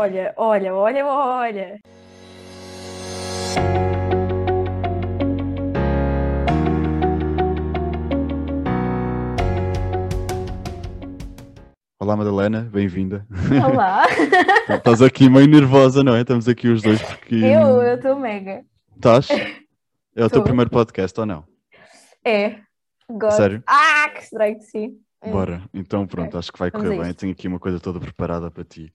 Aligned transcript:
Olha, 0.00 0.32
olha, 0.38 0.74
olha, 0.74 1.06
olha. 1.06 1.78
Olá 12.00 12.16
Madalena, 12.16 12.62
bem-vinda. 12.72 13.26
Olá. 13.70 14.04
Estás 14.74 15.02
aqui 15.02 15.28
meio 15.28 15.46
nervosa, 15.46 16.02
não 16.02 16.16
é? 16.16 16.22
Estamos 16.22 16.48
aqui 16.48 16.68
os 16.68 16.80
dois 16.80 17.02
porque. 17.02 17.34
Eu, 17.34 17.82
eu 17.82 17.96
estou 17.96 18.16
mega. 18.16 18.64
Estás? 18.96 19.28
É 20.14 20.24
o 20.24 20.30
teu 20.30 20.42
primeiro 20.42 20.70
podcast 20.70 21.18
ou 21.20 21.24
não? 21.24 21.44
É. 22.22 22.60
Gosto. 23.10 23.36
Sério? 23.38 23.62
Ah, 23.66 24.10
que 24.10 24.20
estranho 24.20 24.58
que 24.58 24.64
sim. 24.64 24.98
É. 25.22 25.30
Bora, 25.30 25.62
então 25.72 26.06
pronto, 26.06 26.36
acho 26.36 26.52
que 26.52 26.58
vai 26.58 26.70
correr 26.70 26.98
bem. 26.98 27.14
Tenho 27.14 27.32
aqui 27.32 27.48
uma 27.48 27.58
coisa 27.58 27.80
toda 27.80 27.98
preparada 27.98 28.50
para 28.50 28.62
ti. 28.62 28.92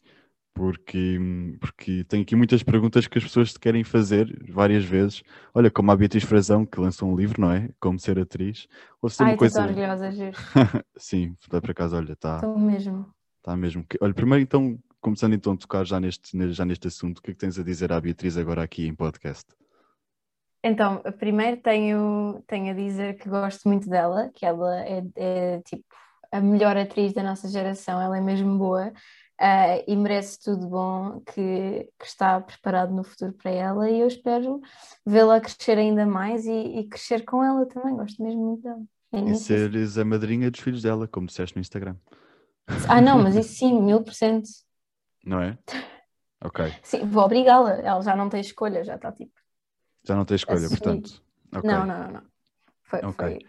Porque, 0.58 1.20
porque 1.60 2.04
tenho 2.06 2.24
aqui 2.24 2.36
muitas 2.36 2.64
perguntas 2.64 3.08
que 3.08 3.18
as 3.18 3.24
pessoas 3.24 3.54
te 3.54 3.60
querem 3.60 3.84
fazer 3.84 4.28
várias 4.50 4.84
vezes. 4.84 5.24
Olha, 5.54 5.70
como 5.72 5.92
a 5.92 5.96
Beatriz 5.96 6.24
Frazão, 6.24 6.66
que 6.66 6.80
lançou 6.80 7.10
um 7.10 7.16
livro, 7.16 7.40
não 7.40 7.52
é? 7.52 7.70
Como 7.80 8.00
ser 8.00 8.20
atriz. 8.20 8.68
Ou 9.02 9.10
se 9.10 9.18
tem 9.18 9.28
Ai, 9.28 9.34
uma 9.34 9.38
coisa. 9.38 9.62
orgulhosa. 9.64 10.10
Sim, 10.98 11.36
dá 11.50 11.62
para 11.62 11.74
casa, 11.74 11.98
olha, 11.98 12.14
está 12.14 12.36
Estou 12.36 12.58
mesmo. 12.58 13.06
tá 13.44 13.56
mesmo. 13.56 13.86
Olha, 14.02 14.14
primeiro 14.14 14.44
então, 14.44 14.78
começando 15.00 15.34
então 15.34 15.54
a 15.54 15.58
tocar 15.58 15.86
já 15.86 16.00
neste, 16.00 16.52
já 16.52 16.66
neste 16.66 16.88
assunto, 16.88 17.20
o 17.20 17.22
que 17.22 17.32
é 17.32 17.34
que 17.34 17.40
tens 17.40 17.58
a 17.58 17.64
dizer 17.64 17.94
à 17.94 18.02
Beatriz 18.02 18.38
agora 18.38 18.64
aqui 18.64 18.88
em 18.88 18.96
podcast? 18.96 19.46
Então, 20.64 21.02
primeiro 21.20 21.62
tenho, 21.62 22.44
tenho 22.48 22.72
a 22.72 22.76
dizer 22.76 23.16
que 23.18 23.30
gosto 23.30 23.68
muito 23.70 23.88
dela, 23.88 24.30
que 24.34 24.46
ela 24.46 24.82
é, 24.82 25.04
é, 25.16 25.62
tipo 25.62 25.86
a 26.32 26.42
melhor 26.42 26.76
atriz 26.76 27.14
da 27.14 27.24
nossa 27.24 27.48
geração, 27.48 28.02
ela 28.02 28.18
é 28.18 28.22
mesmo 28.22 28.58
boa 28.58 28.92
ah, 29.40 29.78
e 29.88 29.96
merece 29.96 30.40
tudo 30.40 30.68
bom 30.68 31.20
que, 31.22 31.90
que 32.00 32.06
está 32.06 32.40
preparado 32.42 32.94
no 32.94 33.04
futuro 33.04 33.34
para 33.34 33.52
ela 33.52 33.90
e 33.90 34.00
eu 34.02 34.08
espero 34.08 34.62
vê-la 35.06 35.40
crescer 35.40 35.78
ainda 35.78 36.06
mais 36.06 36.46
e, 36.46 36.52
e 36.80 36.88
crescer 36.88 37.24
com 37.26 37.44
ela 37.44 37.66
também, 37.68 37.96
gosto 37.96 38.22
mesmo 38.24 38.46
muito 38.46 38.64
dela. 38.64 38.84
É 39.14 39.32
E 39.32 39.36
seres 39.36 39.98
a 39.98 40.04
madrinha 40.06 40.52
dos 40.52 40.60
filhos 40.60 40.82
dela, 40.82 41.08
como 41.08 41.28
disseste 41.28 41.56
no 41.56 41.62
Instagram, 41.62 41.96
Ah, 42.90 43.02
não, 43.02 43.18
mas 43.20 43.36
isso 43.38 43.54
sim, 43.56 43.82
mil 43.82 44.04
por 44.04 44.14
cento. 44.14 44.50
não 45.24 45.42
é? 45.42 45.58
Ok, 46.42 46.60
Sim, 46.84 47.06
vou 47.10 47.24
obrigá-la, 47.24 47.74
ela 47.78 48.02
já 48.02 48.16
não 48.16 48.30
tem 48.30 48.42
escolha, 48.42 48.84
já 48.84 48.96
está 48.96 49.12
tipo. 49.12 49.34
já 50.04 50.16
não 50.16 50.26
tens 50.26 50.42
escolha, 50.42 50.66
Assumido. 50.66 51.10
portanto. 51.10 51.24
Ok. 51.56 51.70
Não, 51.70 51.86
não, 51.86 52.00
não, 52.00 52.12
não. 52.12 52.22
Foi, 52.84 53.00
Ok. 53.00 53.16
foi. 53.18 53.40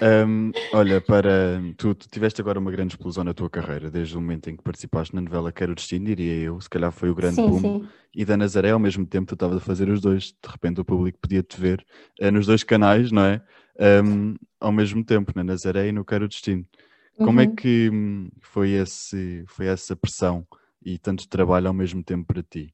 Hum, 0.00 0.52
olha, 0.70 1.00
para 1.00 1.60
tu, 1.76 1.92
tu 1.94 2.08
tiveste 2.08 2.40
agora 2.40 2.58
uma 2.60 2.70
grande 2.70 2.94
explosão 2.94 3.24
na 3.24 3.34
tua 3.34 3.50
carreira, 3.50 3.90
desde 3.90 4.16
o 4.16 4.20
momento 4.20 4.48
em 4.48 4.56
que 4.56 4.62
participaste 4.62 5.12
na 5.14 5.20
novela 5.20 5.50
Quero 5.52 5.72
o 5.72 5.74
Destino, 5.74 6.06
diria 6.06 6.34
eu, 6.44 6.60
se 6.60 6.70
calhar 6.70 6.92
foi 6.92 7.10
o 7.10 7.14
grande 7.14 7.40
Sim, 7.40 7.42
boom. 7.42 7.72
sim. 7.72 7.88
E 8.14 8.24
da 8.24 8.36
Nazaré, 8.36 8.70
ao 8.70 8.78
mesmo 8.78 9.04
tempo, 9.04 9.26
tu 9.26 9.34
estavas 9.34 9.56
a 9.56 9.60
fazer 9.60 9.88
os 9.88 10.00
dois, 10.00 10.26
de 10.40 10.48
repente 10.48 10.80
o 10.80 10.84
público 10.84 11.18
podia-te 11.20 11.60
ver 11.60 11.84
eh, 12.20 12.30
nos 12.30 12.46
dois 12.46 12.62
canais, 12.62 13.10
não 13.10 13.24
é? 13.24 13.42
Hum, 14.04 14.36
ao 14.60 14.70
mesmo 14.72 15.04
tempo, 15.04 15.32
na 15.34 15.42
Nazaré 15.44 15.88
e 15.88 15.92
no 15.92 16.04
Quero 16.04 16.26
o 16.26 16.28
Destino. 16.28 16.64
Como 17.20 17.40
é 17.40 17.46
Uhum. 17.46 17.56
que 17.56 17.90
hum, 17.92 18.30
foi, 18.40 18.70
esse, 18.72 19.44
foi 19.48 19.66
essa 19.66 19.96
pressão 19.96 20.46
e 20.82 20.96
tanto 20.98 21.28
trabalho 21.28 21.66
ao 21.68 21.74
mesmo 21.74 22.02
tempo 22.04 22.24
para 22.26 22.42
ti? 22.42 22.72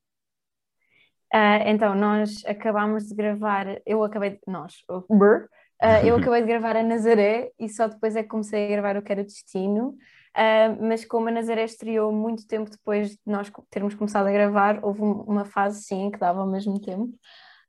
Ah, 1.33 1.59
então, 1.69 1.95
nós 1.95 2.45
acabámos 2.47 3.09
de 3.09 3.15
gravar, 3.15 3.67
eu 3.85 4.05
acabei, 4.05 4.31
de, 4.31 4.41
nós, 4.47 4.75
o 4.89 5.01
brr, 5.17 5.49
ah, 5.85 6.05
eu 6.05 6.17
acabei 6.17 6.41
de 6.43 6.49
gravar 6.49 6.77
a 6.77 6.83
Nazaré 6.83 7.53
e 7.59 7.69
só 7.69 7.89
depois 7.89 8.17
é 8.17 8.23
que 8.23 8.29
comecei 8.29 8.67
a 8.67 8.69
gravar 8.69 8.97
o 8.97 9.03
Que 9.03 9.13
Era 9.13 9.25
Destino, 9.25 9.97
Ah, 10.37 10.71
mas 10.81 11.05
como 11.05 11.29
a 11.29 11.31
Nazaré 11.33 11.65
estreou 11.65 12.13
muito 12.13 12.47
tempo 12.47 12.69
depois 12.71 13.11
de 13.11 13.21
nós 13.27 13.51
termos 13.71 13.95
começado 13.95 14.27
a 14.27 14.33
gravar, 14.33 14.81
houve 14.85 15.01
um- 15.03 15.23
uma 15.23 15.45
fase 15.45 15.83
sim 15.85 16.11
que 16.11 16.19
dava 16.19 16.41
ao 16.41 16.47
mesmo 16.49 16.81
tempo. 16.81 17.13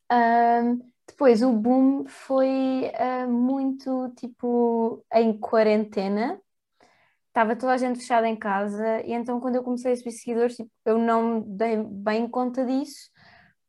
Ah, 0.10 0.62
depois 1.08 1.42
o 1.44 1.52
boom 1.54 2.06
foi 2.08 2.92
muito 3.30 4.10
tipo 4.18 5.06
em 5.14 5.38
quarentena, 5.40 6.40
estava 7.28 7.56
toda 7.56 7.74
a 7.74 7.78
gente 7.78 8.00
fechada 8.00 8.28
em 8.28 8.36
casa 8.36 9.02
e 9.06 9.12
então 9.14 9.40
quando 9.40 9.56
eu 9.58 9.64
comecei 9.64 9.94
a 9.94 9.96
subir 9.96 10.12
seguidores, 10.12 10.56
tipo, 10.56 10.72
eu 10.86 10.98
não 10.98 11.42
dei 11.42 11.78
bem 11.84 12.28
conta 12.30 12.66
disso 12.66 13.10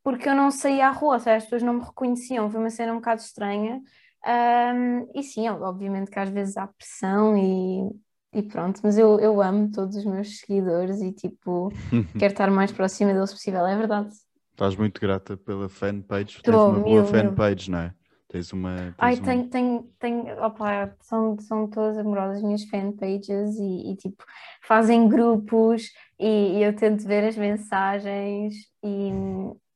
porque 0.03 0.29
eu 0.29 0.35
não 0.35 0.51
saía 0.51 0.87
à 0.87 0.91
rua, 0.91 1.19
seja, 1.19 1.35
as 1.37 1.43
pessoas 1.43 1.63
não 1.63 1.73
me 1.75 1.81
reconheciam, 1.83 2.49
foi 2.49 2.59
uma 2.61 2.69
cena 2.69 2.93
um 2.93 2.97
bocado 2.97 3.21
estranha. 3.21 3.81
Ahm, 4.25 5.07
e 5.15 5.23
sim, 5.23 5.47
obviamente 5.49 6.11
que 6.11 6.19
às 6.19 6.29
vezes 6.29 6.57
há 6.57 6.67
pressão 6.67 7.37
e, 7.37 7.89
e 8.33 8.43
pronto, 8.43 8.81
mas 8.83 8.97
eu, 8.97 9.19
eu 9.19 9.41
amo 9.41 9.71
todos 9.71 9.95
os 9.95 10.05
meus 10.05 10.39
seguidores 10.39 11.01
e 11.01 11.13
tipo, 11.13 11.77
quero 12.17 12.33
estar 12.33 12.51
mais 12.51 12.71
próxima 12.71 13.13
deles 13.13 13.31
possível, 13.33 13.65
é 13.65 13.75
verdade. 13.77 14.09
Estás 14.51 14.75
muito 14.75 14.99
grata 14.99 15.37
pela 15.37 15.69
fanpage, 15.69 16.43
tens 16.43 16.65
Tô, 16.65 16.65
uma 16.65 16.81
boa 16.81 17.01
mil, 17.01 17.13
mil. 17.13 17.41
fanpage, 17.41 17.69
não 17.71 17.79
é? 17.79 17.93
Tens 18.27 18.51
uma. 18.51 18.93
Tens 18.97 18.97
Ai, 18.99 19.21
um- 19.21 19.23
tenho, 19.23 19.49
tenho, 19.49 19.83
tenho, 19.99 20.43
opa, 20.43 20.95
são, 21.01 21.37
são 21.39 21.69
todas 21.69 21.97
amorosas 21.97 22.37
as 22.37 22.43
minhas 22.43 22.63
fanpages 22.65 23.55
e, 23.57 23.91
e, 23.91 23.95
tipo, 23.95 24.23
fazem 24.63 25.07
grupos 25.07 25.83
e, 26.19 26.57
e 26.59 26.63
eu 26.63 26.75
tento 26.75 27.05
ver 27.07 27.23
as 27.27 27.37
mensagens 27.37 28.55
e, 28.83 29.09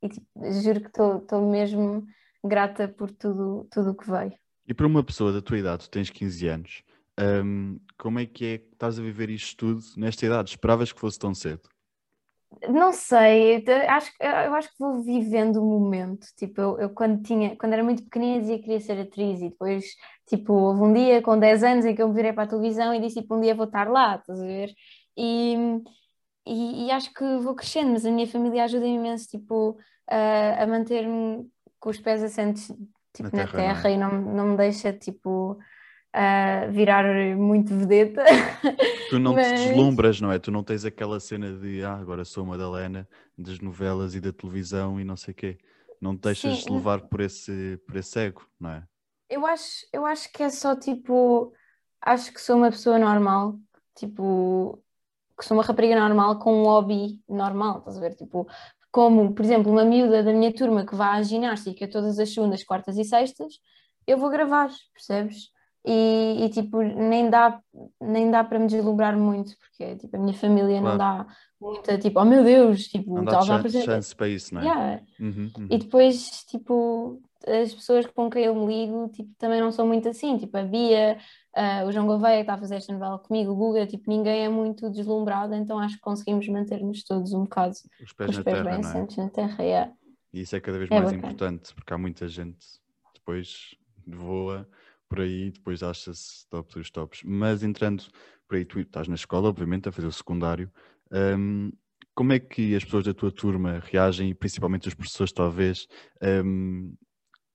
e, 0.01 0.09
tipo, 0.09 0.27
juro 0.63 0.81
que 0.81 0.87
estou 0.89 1.49
mesmo 1.51 2.05
grata 2.43 2.87
por 2.87 3.11
tudo 3.11 3.67
tudo 3.71 3.95
que 3.95 4.09
veio. 4.09 4.33
E 4.67 4.73
para 4.73 4.87
uma 4.87 5.03
pessoa 5.03 5.31
da 5.33 5.41
tua 5.41 5.57
idade, 5.57 5.83
tu 5.83 5.89
tens 5.89 6.09
15 6.09 6.47
anos, 6.47 6.83
hum, 7.19 7.79
como 7.97 8.19
é 8.19 8.25
que 8.25 8.45
é 8.45 8.57
que 8.59 8.73
estás 8.73 8.97
a 8.99 9.01
viver 9.01 9.29
isto 9.29 9.57
tudo 9.57 9.81
nesta 9.97 10.25
idade? 10.25 10.51
Esperavas 10.51 10.91
que 10.91 10.99
fosse 10.99 11.19
tão 11.19 11.33
cedo? 11.33 11.69
Não 12.69 12.91
sei, 12.91 13.63
acho, 13.87 14.11
que- 14.11 14.23
eu 14.23 14.53
acho 14.53 14.69
que 14.69 14.75
vou 14.79 15.01
vivendo 15.01 15.57
o 15.63 15.65
momento. 15.79 16.27
Tipo, 16.37 16.61
eu, 16.61 16.79
eu 16.81 16.89
quando 16.89 17.23
tinha, 17.23 17.55
quando 17.57 17.73
era 17.73 17.83
muito 17.83 18.03
pequenina 18.03 18.39
dizia 18.41 18.57
que 18.57 18.63
queria 18.63 18.79
ser 18.79 18.99
atriz 18.99 19.39
e 19.41 19.49
depois, 19.49 19.85
tipo, 20.27 20.53
houve 20.53 20.81
um 20.83 20.93
dia 20.93 21.21
com 21.21 21.39
10 21.39 21.63
anos 21.63 21.85
em 21.85 21.95
que 21.95 22.01
eu 22.01 22.09
me 22.09 22.13
virei 22.15 22.33
para 22.33 22.43
a 22.43 22.47
televisão 22.47 22.93
e 22.93 22.99
disse, 22.99 23.21
tipo, 23.21 23.35
um 23.35 23.41
dia 23.41 23.55
vou 23.55 23.65
estar 23.65 23.89
lá, 23.89 24.15
estás 24.17 24.39
a 24.39 24.45
ver? 24.45 24.69
E, 25.17 25.55
e, 26.45 26.87
e 26.87 26.91
acho 26.91 27.13
que 27.13 27.23
vou 27.39 27.55
crescendo, 27.55 27.91
mas 27.91 28.05
a 28.05 28.11
minha 28.11 28.27
família 28.27 28.63
ajuda 28.65 28.85
imenso, 28.87 29.27
tipo, 29.29 29.77
a, 30.07 30.63
a 30.63 30.67
manter-me 30.67 31.47
com 31.81 31.89
os 31.89 31.99
pés 31.99 32.23
assentes, 32.23 32.67
tipo, 33.11 33.23
Na 33.35 33.43
na 33.43 33.47
terra, 33.47 33.51
não 33.53 33.59
é? 33.59 33.73
terra 33.73 33.89
e 33.89 33.97
não, 33.97 34.21
não 34.21 34.47
me 34.49 34.57
deixa, 34.57 34.93
tipo, 34.93 35.57
a 36.13 36.67
virar 36.67 37.03
muito 37.35 37.75
vedeta. 37.75 38.23
Tu 39.09 39.19
não 39.19 39.33
te 39.33 39.35
Mas- 39.35 39.51
deslumbras, 39.51 40.21
não 40.21 40.31
é? 40.31 40.39
Tu 40.39 40.51
não 40.51 40.63
tens 40.63 40.85
aquela 40.85 41.19
cena 41.19 41.51
de 41.51 41.83
ah, 41.83 41.95
agora 41.95 42.23
sou 42.23 42.45
Madalena 42.45 43.05
das 43.37 43.59
novelas 43.59 44.15
e 44.15 44.21
da 44.21 44.31
televisão 44.31 45.01
e 45.01 45.03
não 45.03 45.17
sei 45.17 45.33
quê. 45.33 45.57
Não 45.99 46.15
te 46.15 46.21
deixas 46.21 46.63
Sim. 46.65 46.75
levar 46.75 47.01
por 47.01 47.19
esse, 47.19 47.77
por 47.85 47.97
esse 47.97 48.17
ego, 48.19 48.47
não 48.57 48.69
é? 48.69 48.83
Eu 49.29 49.45
acho, 49.45 49.85
eu 49.91 50.05
acho 50.05 50.31
que 50.31 50.43
é 50.43 50.49
só 50.49 50.75
tipo, 50.75 51.53
acho 52.01 52.33
que 52.33 52.39
sou 52.41 52.55
uma 52.57 52.69
pessoa 52.69 52.97
normal, 52.97 53.59
tipo, 53.95 54.81
que 55.37 55.45
sou 55.45 55.57
uma 55.57 55.63
rapariga 55.63 55.99
normal 55.99 56.39
com 56.39 56.61
um 56.61 56.63
hobby 56.65 57.21
normal, 57.27 57.79
estás 57.79 57.97
a 57.97 57.99
ver? 58.01 58.15
Tipo, 58.15 58.47
como, 58.91 59.33
por 59.33 59.43
exemplo, 59.45 59.71
uma 59.71 59.85
miúda 59.85 60.23
da 60.23 60.33
minha 60.33 60.53
turma 60.53 60.85
que 60.85 60.95
vai 60.95 61.19
à 61.19 61.23
ginástica 61.23 61.89
todas 61.89 62.19
as 62.19 62.33
segundas, 62.33 62.63
quartas 62.63 62.97
e 62.97 63.05
sextas, 63.05 63.53
eu 64.05 64.17
vou 64.17 64.29
gravar, 64.29 64.69
percebes? 64.93 65.49
E, 65.85 66.45
e, 66.45 66.49
tipo, 66.49 66.81
nem 66.81 67.29
dá, 67.29 67.59
nem 67.99 68.29
dá 68.29 68.43
para 68.43 68.59
me 68.59 68.67
deslumbrar 68.67 69.17
muito, 69.17 69.57
porque 69.57 69.95
tipo, 69.95 70.15
a 70.15 70.19
minha 70.19 70.33
família 70.33 70.79
não 70.81 70.97
dá 70.97 71.25
muita, 71.61 71.97
tipo, 71.97 72.19
oh 72.19 72.25
meu 72.25 72.43
Deus, 72.43 72.87
tipo, 72.87 73.23
dá 73.25 73.39
estás 73.39 73.49
a 73.49 73.55
apresentar. 73.57 73.85
chance 73.85 74.15
para 74.15 74.27
isso, 74.29 74.53
não 74.55 74.61
é? 74.61 74.65
Yeah. 74.65 75.03
Uhum, 75.19 75.51
uhum. 75.57 75.67
E 75.69 75.77
depois, 75.77 76.43
tipo, 76.45 77.21
as 77.47 77.73
pessoas 77.73 78.05
com 78.07 78.29
quem 78.29 78.45
eu 78.45 78.55
me 78.55 78.65
ligo, 78.67 79.09
tipo, 79.09 79.31
também 79.37 79.61
não 79.61 79.71
são 79.71 79.87
muito 79.87 80.07
assim. 80.09 80.37
Tipo, 80.37 80.57
a 80.57 80.63
Bia, 80.63 81.17
ah, 81.55 81.83
o 81.85 81.91
João 81.91 82.07
Gouveia, 82.07 82.35
que 82.37 82.41
está 82.41 82.53
a 82.55 82.57
fazer 82.57 82.75
esta 82.75 82.93
novela 82.93 83.19
comigo, 83.19 83.51
o 83.51 83.55
Guga, 83.55 83.85
tipo, 83.87 84.09
ninguém 84.09 84.45
é 84.45 84.49
muito 84.49 84.89
deslumbrado, 84.89 85.53
então 85.55 85.79
acho 85.79 85.95
que 85.95 86.01
conseguimos 86.01 86.47
manter-nos 86.47 87.03
todos 87.03 87.33
um 87.33 87.43
bocado 87.43 87.75
Os 88.03 88.13
pés 88.13 88.29
os 88.31 88.37
na 88.37 88.43
pés 88.43 88.55
terra, 88.57 88.63
bem 88.63 88.81
não 88.81 88.89
é? 88.89 88.91
assentes 88.91 89.17
na 89.17 89.29
terra. 89.29 89.63
yeah. 89.63 89.93
E 90.33 90.41
isso 90.41 90.55
é 90.55 90.59
cada 90.61 90.77
vez 90.77 90.89
É 90.89 90.93
mais 90.95 91.11
bacana. 91.11 91.17
importante, 91.33 91.73
porque 91.75 91.93
há 91.93 91.97
muita 91.97 92.27
gente 92.27 92.65
depois 93.13 93.75
voa 94.07 94.67
por 95.09 95.19
aí, 95.19 95.51
depois 95.51 95.83
acha-se 95.83 96.47
top 96.49 96.73
dos 96.73 96.89
tops. 96.89 97.21
Mas 97.25 97.63
entrando 97.63 98.03
por 98.47 98.55
aí, 98.55 98.63
tu 98.65 98.79
estás 98.79 99.07
na 99.07 99.15
escola, 99.15 99.49
obviamente, 99.49 99.89
a 99.89 99.91
fazer 99.91 100.07
o 100.07 100.11
secundário. 100.11 100.71
Hum, 101.11 101.71
como 102.15 102.33
é 102.33 102.39
que 102.39 102.75
as 102.75 102.83
pessoas 102.83 103.05
da 103.05 103.13
tua 103.13 103.31
turma 103.31 103.79
reagem, 103.79 104.29
e 104.29 104.35
principalmente 104.35 104.87
os 104.87 104.93
professores, 104.93 105.31
talvez? 105.33 105.87
hum, 106.21 106.93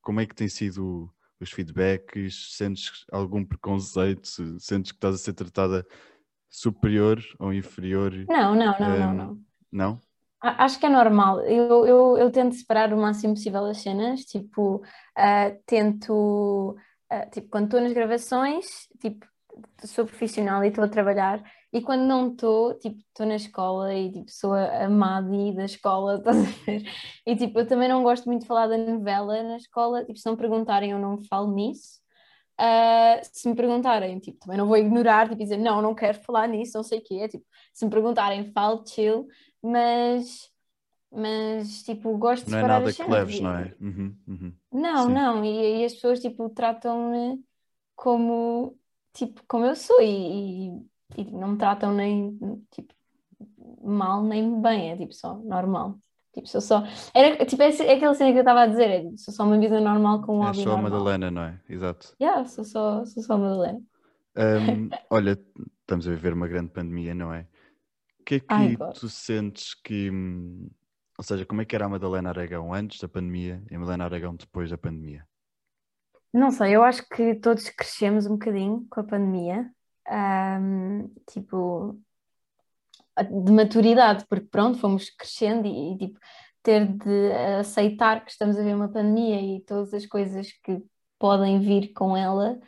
como 0.00 0.20
é 0.20 0.26
que 0.26 0.34
têm 0.34 0.48
sido 0.48 1.12
os 1.40 1.50
feedbacks? 1.50 2.56
Sentes 2.56 3.04
algum 3.12 3.44
preconceito? 3.44 4.26
Sentes 4.60 4.92
que 4.92 4.98
estás 4.98 5.14
a 5.14 5.18
ser 5.18 5.32
tratada 5.34 5.86
superior 6.48 7.22
ou 7.38 7.52
inferior? 7.52 8.12
Não, 8.28 8.54
não, 8.54 8.78
não, 8.78 8.98
não, 8.98 9.12
Hum, 9.12 9.16
não. 9.16 9.40
Não? 9.72 10.00
A- 10.40 10.64
Acho 10.64 10.78
que 10.78 10.86
é 10.86 10.88
normal. 10.88 11.40
Eu, 11.44 11.86
eu, 11.86 12.18
eu 12.18 12.30
tento 12.30 12.54
separar 12.54 12.92
o 12.92 12.96
máximo 12.96 13.34
possível 13.34 13.64
as 13.66 13.78
cenas, 13.82 14.20
tipo, 14.24 14.82
ah, 15.16 15.50
tento, 15.66 16.76
ah, 17.10 17.26
tipo, 17.26 17.48
quando 17.48 17.64
estou 17.66 17.80
nas 17.80 17.92
gravações, 17.92 18.66
tipo, 19.00 19.26
sou 19.84 20.06
profissional 20.06 20.62
e 20.64 20.68
estou 20.68 20.84
a 20.84 20.88
trabalhar, 20.88 21.42
e 21.78 21.82
quando 21.82 22.02
não 22.02 22.30
estou, 22.32 22.74
tipo, 22.78 22.98
estou 22.98 23.26
na 23.26 23.36
escola 23.36 23.94
e 23.94 24.10
tipo, 24.12 24.30
sou 24.30 24.52
a, 24.54 24.84
a 24.86 24.88
Madi 24.88 25.54
da 25.54 25.64
escola, 25.64 26.16
estás 26.18 26.36
a 26.38 26.42
ver? 26.64 26.82
E 27.26 27.36
tipo, 27.36 27.58
eu 27.60 27.66
também 27.66 27.88
não 27.88 28.02
gosto 28.02 28.26
muito 28.26 28.42
de 28.42 28.46
falar 28.48 28.66
da 28.66 28.78
novela 28.78 29.42
na 29.42 29.56
escola, 29.56 30.04
tipo, 30.04 30.18
se 30.18 30.26
não 30.26 30.36
perguntarem 30.36 30.90
eu 30.92 30.98
não 30.98 31.22
falo 31.24 31.52
nisso. 31.52 32.00
Uh, 32.58 33.20
se 33.22 33.48
me 33.48 33.54
perguntarem, 33.54 34.18
tipo, 34.18 34.38
também 34.38 34.56
não 34.58 34.66
vou 34.66 34.78
ignorar, 34.78 35.28
tipo, 35.28 35.36
dizer 35.42 35.58
não, 35.58 35.82
não 35.82 35.94
quero 35.94 36.18
falar 36.22 36.48
nisso, 36.48 36.76
não 36.76 36.84
sei 36.84 37.00
o 37.00 37.04
quê, 37.04 37.28
tipo, 37.28 37.44
se 37.74 37.84
me 37.84 37.90
perguntarem, 37.90 38.50
falo 38.52 38.84
chill, 38.86 39.26
mas 39.62 40.50
mas 41.10 41.82
tipo, 41.82 42.16
gosto 42.18 42.46
não 42.46 42.54
de 42.54 42.58
é 42.58 42.60
parar 42.62 42.80
nada 42.80 42.92
que 42.92 43.02
leves, 43.10 43.40
não 43.40 43.50
é? 43.56 43.74
Uhum, 43.80 44.16
uhum. 44.26 44.54
Não, 44.72 45.06
Sim. 45.06 45.14
não, 45.14 45.44
e, 45.44 45.82
e 45.82 45.84
as 45.84 45.94
pessoas 45.94 46.20
tipo 46.20 46.48
tratam-me 46.50 47.42
como 47.94 48.78
tipo 49.12 49.42
como 49.48 49.64
eu 49.66 49.76
sou 49.76 50.00
e, 50.02 50.68
e- 50.68 50.86
e 51.16 51.24
não 51.24 51.48
me 51.48 51.58
tratam 51.58 51.92
nem 51.94 52.38
tipo 52.70 52.94
mal 53.82 54.22
nem 54.24 54.60
bem, 54.60 54.90
é 54.92 54.96
tipo 54.96 55.12
só 55.14 55.34
normal. 55.36 55.98
Tipo, 56.32 56.46
sou 56.48 56.60
só. 56.60 56.82
Era 57.14 57.44
tipo, 57.46 57.62
é, 57.62 57.70
é 57.70 57.94
aquela 57.94 58.14
cena 58.14 58.30
que 58.32 58.38
eu 58.38 58.42
estava 58.42 58.62
a 58.62 58.66
dizer, 58.66 58.90
é, 58.90 59.02
tipo, 59.02 59.16
sou 59.18 59.32
só 59.32 59.44
uma 59.44 59.58
vida 59.58 59.80
normal 59.80 60.22
com 60.22 60.38
um 60.38 60.42
É 60.42 60.46
hobby 60.46 60.52
só 60.52 60.72
a. 60.72 60.76
Madalena, 60.76 61.30
não 61.30 61.42
é? 61.42 61.60
Exato. 61.68 62.16
Yeah, 62.20 62.44
sou 62.46 62.64
só, 62.64 63.04
sou 63.04 63.22
só 63.22 63.38
Madalena. 63.38 63.80
Hum, 64.36 64.90
olha, 65.10 65.38
estamos 65.80 66.06
a 66.06 66.10
viver 66.10 66.32
uma 66.34 66.48
grande 66.48 66.70
pandemia, 66.72 67.14
não 67.14 67.32
é? 67.32 67.48
O 68.20 68.24
que 68.24 68.36
é 68.36 68.40
Ai, 68.48 68.70
que 68.70 68.76
God. 68.76 68.94
tu 68.94 69.08
sentes 69.08 69.74
que. 69.74 70.10
hum, 70.10 70.68
Ou 71.18 71.24
seja, 71.24 71.46
como 71.46 71.62
é 71.62 71.64
que 71.64 71.74
era 71.76 71.86
a 71.86 71.88
Madalena 71.88 72.30
Aragão 72.30 72.72
antes 72.74 73.00
da 73.00 73.08
pandemia 73.08 73.62
e 73.70 73.74
a 73.76 73.78
Madalena 73.78 74.04
Aragão 74.04 74.36
depois 74.36 74.70
da 74.70 74.78
pandemia? 74.78 75.26
Não 76.32 76.50
sei, 76.50 76.76
eu 76.76 76.82
acho 76.82 77.08
que 77.08 77.34
todos 77.36 77.68
crescemos 77.70 78.26
um 78.26 78.32
bocadinho 78.32 78.86
com 78.90 79.00
a 79.00 79.04
pandemia, 79.04 79.70
Ahm, 80.08 81.08
tipo, 81.26 81.98
de 83.44 83.52
maturidade, 83.52 84.24
porque 84.28 84.46
pronto, 84.50 84.78
fomos 84.78 85.10
crescendo 85.10 85.66
e, 85.66 85.94
e, 85.94 85.98
tipo, 85.98 86.18
ter 86.62 86.86
de 86.86 87.32
aceitar 87.60 88.24
que 88.24 88.30
estamos 88.30 88.56
a 88.58 88.62
ver 88.62 88.74
uma 88.74 88.88
pandemia 88.88 89.40
e 89.40 89.60
todas 89.62 89.94
as 89.94 90.04
coisas 90.06 90.52
que 90.62 90.82
podem 91.18 91.60
vir 91.60 91.92
com 91.92 92.16
ela, 92.16 92.58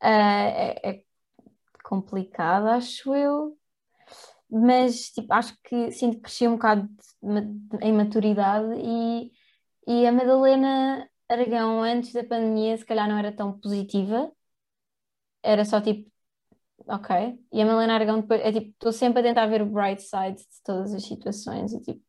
ah, 0.00 0.10
é, 0.10 0.90
é 0.90 1.02
complicado, 1.84 2.68
acho 2.68 3.14
eu. 3.14 3.58
Mas 4.50 5.10
tipo, 5.10 5.32
acho 5.32 5.56
que 5.64 5.92
sinto 5.92 6.16
que 6.16 6.22
cresci 6.22 6.48
um 6.48 6.52
bocado 6.54 6.88
de 7.22 7.40
de- 7.42 7.78
em 7.86 7.92
maturidade 7.92 8.66
e, 8.80 9.32
e 9.86 10.06
a 10.06 10.12
Madalena 10.12 11.08
Aragão 11.28 11.82
antes 11.82 12.12
da 12.12 12.24
pandemia 12.24 12.76
se 12.76 12.84
calhar 12.86 13.08
não 13.08 13.18
era 13.18 13.32
tão 13.32 13.58
positiva, 13.60 14.32
era 15.42 15.64
só 15.64 15.80
tipo, 15.80 16.09
ok. 16.86 17.38
E 17.52 17.62
a 17.62 17.64
Madalena 17.64 17.94
Aragão 17.94 18.20
depois 18.20 18.40
é 18.40 18.52
tipo, 18.52 18.68
estou 18.68 18.92
sempre 18.92 19.20
a 19.20 19.22
tentar 19.22 19.46
ver 19.46 19.62
o 19.62 19.66
bright 19.66 20.02
side 20.02 20.36
de 20.36 20.62
todas 20.64 20.94
as 20.94 21.04
situações 21.04 21.72
e 21.72 21.80
tipo, 21.80 22.02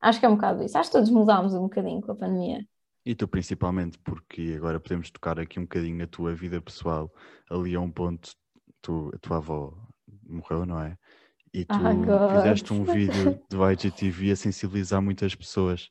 acho 0.00 0.20
que 0.20 0.26
é 0.26 0.28
um 0.28 0.34
bocado 0.34 0.62
isso. 0.62 0.76
Acho 0.78 0.90
que 0.90 0.96
todos 0.96 1.10
mudámos 1.10 1.54
um 1.54 1.62
bocadinho 1.62 2.00
com 2.00 2.12
a 2.12 2.16
pandemia. 2.16 2.64
E 3.04 3.14
tu 3.14 3.26
principalmente, 3.26 3.98
porque 3.98 4.54
agora 4.56 4.78
podemos 4.78 5.10
tocar 5.10 5.38
aqui 5.38 5.58
um 5.58 5.62
bocadinho 5.62 5.96
na 5.96 6.06
tua 6.06 6.34
vida 6.34 6.60
pessoal, 6.60 7.10
ali 7.50 7.74
a 7.74 7.80
um 7.80 7.90
ponto, 7.90 8.30
tu, 8.82 9.10
a 9.14 9.18
tua 9.18 9.38
avó 9.38 9.74
morreu, 10.28 10.66
não 10.66 10.80
é? 10.80 10.96
E 11.52 11.64
tu 11.64 11.78
God. 11.78 12.36
fizeste 12.36 12.72
um 12.72 12.84
vídeo 12.84 13.40
do 13.48 13.68
IGTV 13.68 14.32
a 14.32 14.36
sensibilizar 14.36 15.02
muitas 15.02 15.34
pessoas. 15.34 15.90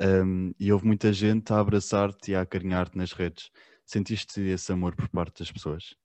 Um, 0.00 0.52
e 0.60 0.72
houve 0.72 0.86
muita 0.86 1.12
gente 1.12 1.52
a 1.52 1.58
abraçar-te 1.58 2.32
e 2.32 2.34
a 2.34 2.42
acarinhar-te 2.42 2.96
nas 2.96 3.12
redes. 3.12 3.50
Sentiste 3.84 4.40
esse 4.40 4.70
amor 4.70 4.94
por 4.94 5.08
parte 5.08 5.38
das 5.38 5.50
pessoas? 5.50 5.96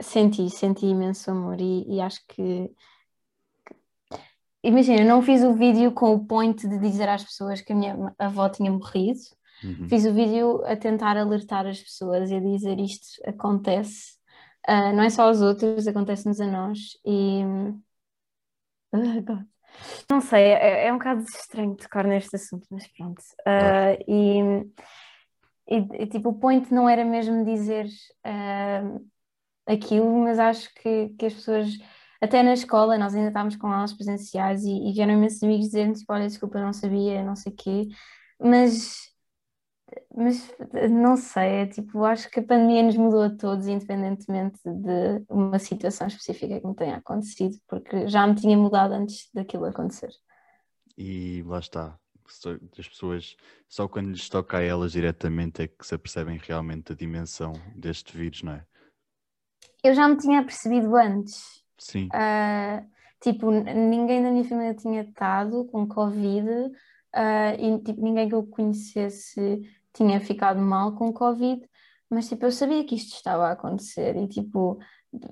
Senti, 0.00 0.48
senti 0.50 0.86
imenso 0.86 1.30
amor 1.30 1.60
e, 1.60 1.84
e 1.88 2.00
acho 2.00 2.20
que. 2.28 2.70
Imagina, 4.62 5.02
eu 5.02 5.06
não 5.06 5.22
fiz 5.22 5.42
o 5.42 5.54
vídeo 5.54 5.92
com 5.92 6.14
o 6.14 6.24
point 6.24 6.66
de 6.68 6.78
dizer 6.78 7.08
às 7.08 7.24
pessoas 7.24 7.60
que 7.60 7.72
a 7.72 7.76
minha 7.76 8.14
avó 8.18 8.48
tinha 8.48 8.70
morrido. 8.70 9.20
Uhum. 9.62 9.88
Fiz 9.88 10.04
o 10.04 10.12
vídeo 10.12 10.64
a 10.64 10.76
tentar 10.76 11.16
alertar 11.16 11.66
as 11.66 11.80
pessoas 11.80 12.30
e 12.30 12.36
a 12.36 12.40
dizer 12.40 12.78
isto 12.78 13.06
acontece. 13.26 14.18
Ah, 14.66 14.92
não 14.92 15.02
é 15.02 15.10
só 15.10 15.22
aos 15.22 15.40
outros, 15.40 15.86
acontece-nos 15.86 16.40
a 16.40 16.46
nós. 16.46 16.78
E. 17.04 17.42
Ah. 18.92 19.44
Não 20.10 20.20
sei, 20.20 20.44
é, 20.44 20.86
é 20.86 20.92
um 20.92 20.98
bocado 20.98 21.22
estranho 21.22 21.76
tocar 21.76 22.06
neste 22.06 22.34
assunto, 22.34 22.66
mas 22.70 22.86
pronto. 22.88 23.22
Ah, 23.46 23.92
e, 24.06 24.40
e, 25.68 26.06
tipo, 26.06 26.30
o 26.30 26.38
point 26.38 26.72
não 26.72 26.88
era 26.88 27.04
mesmo 27.04 27.44
dizer 27.44 27.86
aquilo, 29.68 30.10
mas 30.20 30.38
acho 30.38 30.72
que, 30.74 31.10
que 31.10 31.26
as 31.26 31.34
pessoas, 31.34 31.78
até 32.20 32.42
na 32.42 32.54
escola, 32.54 32.98
nós 32.98 33.14
ainda 33.14 33.28
estávamos 33.28 33.56
com 33.56 33.66
aulas 33.68 33.92
presenciais 33.92 34.64
e, 34.64 34.88
e 34.88 34.92
vieram 34.92 35.12
imensos 35.14 35.42
amigos 35.42 35.66
dizer 35.66 35.92
tipo, 35.92 36.12
olha, 36.12 36.26
desculpa, 36.26 36.60
não 36.60 36.72
sabia, 36.72 37.22
não 37.22 37.36
sei 37.36 37.52
o 37.52 37.56
quê, 37.56 37.88
mas, 38.40 39.12
mas 40.14 40.50
não 40.90 41.16
sei, 41.16 41.62
é 41.62 41.66
tipo, 41.66 42.04
acho 42.04 42.30
que 42.30 42.40
a 42.40 42.42
pandemia 42.42 42.82
nos 42.82 42.96
mudou 42.96 43.22
a 43.22 43.30
todos, 43.30 43.66
independentemente 43.66 44.58
de 44.64 45.24
uma 45.28 45.58
situação 45.58 46.06
específica 46.06 46.60
que 46.60 46.66
me 46.66 46.74
tenha 46.74 46.96
acontecido, 46.96 47.58
porque 47.68 48.08
já 48.08 48.26
me 48.26 48.34
tinha 48.34 48.56
mudado 48.56 48.94
antes 48.94 49.28
daquilo 49.34 49.66
acontecer. 49.66 50.10
E 50.96 51.44
lá 51.46 51.58
está. 51.58 51.98
As 52.78 52.88
pessoas, 52.88 53.36
só 53.68 53.88
quando 53.88 54.10
lhes 54.10 54.28
toca 54.28 54.58
a 54.58 54.62
elas 54.62 54.92
diretamente 54.92 55.62
é 55.62 55.68
que 55.68 55.86
se 55.86 55.94
apercebem 55.94 56.38
realmente 56.42 56.92
a 56.92 56.94
dimensão 56.94 57.54
deste 57.74 58.14
vírus, 58.14 58.42
não 58.42 58.52
é? 58.52 58.66
Eu 59.88 59.94
já 59.94 60.06
me 60.06 60.18
tinha 60.18 60.42
percebido 60.44 60.94
antes. 60.96 61.62
Sim. 61.78 62.08
Ah, 62.12 62.84
tipo, 63.22 63.50
ninguém 63.50 64.22
da 64.22 64.30
minha 64.30 64.44
família 64.44 64.74
tinha 64.74 65.00
estado 65.00 65.64
com 65.66 65.88
Covid, 65.88 66.46
ah, 67.14 67.54
e 67.54 67.78
tipo, 67.82 68.02
ninguém 68.02 68.28
que 68.28 68.34
eu 68.34 68.46
conhecesse 68.46 69.62
tinha 69.94 70.20
ficado 70.20 70.60
mal 70.60 70.94
com 70.94 71.10
Covid, 71.10 71.66
mas 72.10 72.28
tipo, 72.28 72.44
eu 72.44 72.52
sabia 72.52 72.84
que 72.84 72.94
isto 72.96 73.14
estava 73.14 73.48
a 73.48 73.52
acontecer 73.52 74.14
e 74.16 74.28
tipo, 74.28 74.78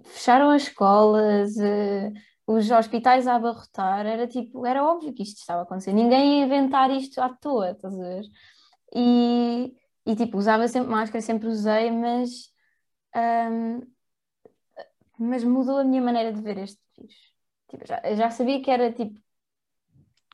fecharam 0.05 0.51
as 0.51 0.63
escolas, 0.63 1.57
eh, 1.59 2.11
os 2.47 2.71
hospitais 2.71 3.27
a 3.27 3.35
abarrotar, 3.37 4.07
era 4.07 4.27
tipo, 4.27 4.65
era 4.67 4.83
óbvio 4.85 5.13
que 5.13 5.23
isto 5.23 5.39
estava 5.39 5.61
a 5.61 5.63
acontecer, 5.65 5.93
ninguém 5.93 6.39
ia 6.41 6.47
inventar 6.47 6.91
isto 6.91 7.21
à 7.21 7.29
toa, 7.29 7.73
estás 7.73 7.95
a 7.95 8.03
ver? 8.03 8.23
E, 8.95 9.75
e 10.07 10.17
tipo, 10.17 10.39
usava 10.39 10.67
sempre 10.69 10.91
máscara, 10.91 11.21
sempre 11.23 11.49
usei, 11.49 11.91
mas. 11.91 12.51
ahm, 13.15 13.81
mas 15.19 15.45
mudou 15.45 15.79
a 15.79 15.85
minha 15.85 16.03
maneira 16.03 16.33
de 16.33 16.41
ver 16.41 16.59
este 16.59 16.81
vírus. 16.97 17.15
Tipo, 17.69 17.87
já, 17.87 18.01
já 18.15 18.31
sabia 18.31 18.63
que 18.63 18.71
era 18.71 18.93
tipo, 18.93 19.21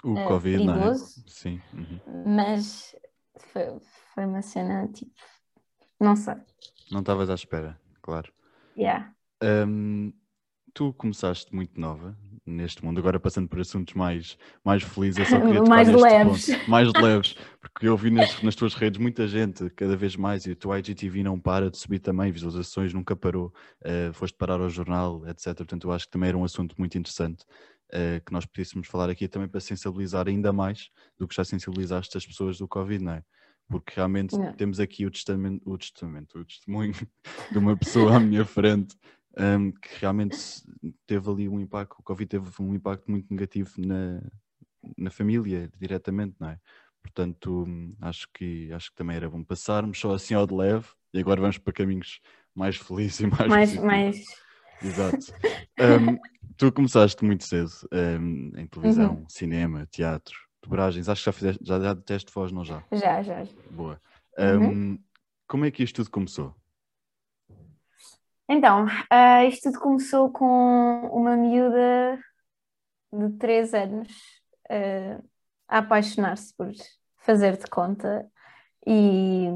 O 0.05 0.17
é, 0.17 0.27
Covid, 0.27 0.65
não 0.65 0.75
é? 0.75 0.79
perigoso. 0.79 1.25
Sim. 1.27 1.61
uhum. 1.73 2.01
mas 2.27 2.95
foi, 3.39 3.81
foi 4.15 4.27
uma 4.27 4.43
cena 4.43 4.89
tipo, 4.89 5.13
não 5.99 6.17
sei. 6.17 6.35
Não 6.91 7.01
estavas 7.01 7.31
à 7.31 7.35
espera, 7.35 7.81
claro. 8.03 8.33
Yeah. 8.77 9.15
Hum, 9.43 10.13
tu 10.75 10.93
começaste 10.95 11.55
muito 11.55 11.81
nova 11.81 12.17
neste 12.45 12.85
mundo, 12.85 12.99
agora 12.99 13.21
passando 13.21 13.49
por 13.49 13.61
assuntos 13.61 13.95
mais, 13.95 14.37
mais 14.65 14.83
felizes, 14.83 15.19
eu 15.19 15.25
só 15.27 15.41
queria 15.47 15.63
Mais 15.63 15.89
leves. 15.89 16.47
ponto. 16.47 16.71
Mais 16.71 16.93
leves, 16.93 17.37
porque 17.61 17.87
eu 17.87 17.97
vi 17.97 18.11
nas, 18.11 18.43
nas 18.43 18.55
tuas 18.55 18.75
redes 18.75 19.01
muita 19.01 19.27
gente, 19.29 19.71
cada 19.71 19.97
vez 19.97 20.17
mais, 20.17 20.45
e 20.47 20.51
o 20.53 20.57
teu 20.57 20.77
IGTV 20.77 21.23
não 21.23 21.39
para 21.39 21.71
de 21.71 21.79
subir 21.79 22.01
também, 22.01 22.33
visualizações 22.33 22.93
nunca 22.93 23.15
parou, 23.15 23.53
eh, 23.85 24.11
foste 24.13 24.37
parar 24.37 24.61
ao 24.61 24.69
jornal, 24.69 25.27
etc. 25.29 25.55
Portanto, 25.57 25.87
eu 25.87 25.93
acho 25.93 26.07
que 26.07 26.11
também 26.13 26.29
era 26.29 26.39
um 26.39 26.45
assunto 26.45 26.75
muito 26.79 26.99
interessante 26.99 27.45
eh, 27.93 28.21
que 28.25 28.33
nós 28.33 28.45
pudéssemos 28.45 28.89
falar 28.89 29.09
aqui 29.11 29.29
também 29.29 29.49
para 29.49 29.61
sensibilizar 29.61 30.27
ainda 30.29 30.53
mais 30.53 30.89
do 31.19 31.29
que 31.29 31.35
já 31.35 31.45
sensibilizaste 31.45 32.17
as 32.17 32.27
pessoas 32.27 32.59
do 32.59 32.67
Covid, 32.67 33.05
não 33.05 33.13
é? 33.13 33.23
Porque 33.69 33.93
realmente 33.97 34.35
Yeah. 34.35 34.57
temos 34.57 34.81
aqui 34.81 35.07
o 35.07 35.11
testamento, 35.11 35.63
o 35.65 35.79
testamento, 35.79 36.39
o 36.39 36.45
testemunho 36.45 36.93
de 37.53 37.59
uma 37.59 37.77
pessoa 37.77 38.17
à 38.17 38.21
minha 38.21 38.45
frente 38.45 38.97
um, 39.39 39.73
que 39.73 39.89
realmente 40.01 40.37
teve 41.07 41.31
ali 41.31 41.49
um 41.49 41.61
impacto, 41.61 41.97
o 41.99 42.03
Covid 42.03 42.29
teve 42.29 42.51
um 42.61 42.75
impacto 42.75 43.11
muito 43.11 43.27
negativo 43.31 43.71
na, 43.79 44.23
na 44.97 45.11
família, 45.11 45.71
diretamente, 45.79 46.37
não 46.39 46.49
é? 46.49 46.59
Portanto, 47.03 47.65
hum, 47.67 47.95
acho 48.01 48.29
que, 48.33 48.73
acho 48.73 48.91
que 48.91 48.97
também 48.97 49.17
era 49.17 49.29
bom 49.29 49.43
passarmos 49.43 49.99
só 49.99 50.15
assim 50.15 50.35
ao 50.35 50.47
de 50.47 50.55
leve 50.55 50.87
e 51.13 51.19
agora 51.21 51.41
vamos 51.41 51.59
para 51.59 51.73
caminhos 51.73 52.21
mais 52.55 52.77
felizes 52.77 53.21
e 53.21 53.27
mais 53.27 53.49
Mais, 53.49 53.75
mais. 53.79 54.25
Exato. 54.83 55.19
Um, 55.81 56.19
tu 56.57 56.73
começaste 56.73 57.25
muito 57.25 57.45
cedo 57.45 57.71
um, 57.93 58.53
em 58.57 58.67
televisão, 58.67 59.15
Uhum. 59.15 59.29
cinema, 59.29 59.87
teatro, 59.87 60.35
dobragens, 60.63 61.09
acho 61.09 61.23
que 61.23 61.27
já 61.27 61.33
fizeste, 61.33 61.65
já, 61.65 61.81
já 61.81 61.97
teste 61.97 62.33
voz, 62.33 62.53
não 62.53 62.65
já? 62.65 62.83
Já, 62.93 63.23
já. 63.23 63.45
Boa. 63.71 64.01
Uhum. 64.39 64.93
Um, 64.93 64.99
como 65.49 65.65
é 65.65 65.71
que 65.71 65.83
isto 65.83 65.97
tudo 65.97 66.11
começou? 66.11 66.55
Então, 68.49 68.87
ah, 69.11 69.45
isto 69.45 69.71
tudo 69.71 69.81
começou 69.81 70.31
com 70.31 70.45
uma 71.13 71.37
miúda 71.37 72.19
de 73.13 73.31
3 73.39 73.75
anos 73.75 74.09
ah, 74.71 75.21
a 75.69 75.79
apaixonar-se 75.79 76.55
por 76.57 76.71
fazer 77.19 77.57
de 77.57 77.67
conta. 77.67 78.29
E 78.87 79.49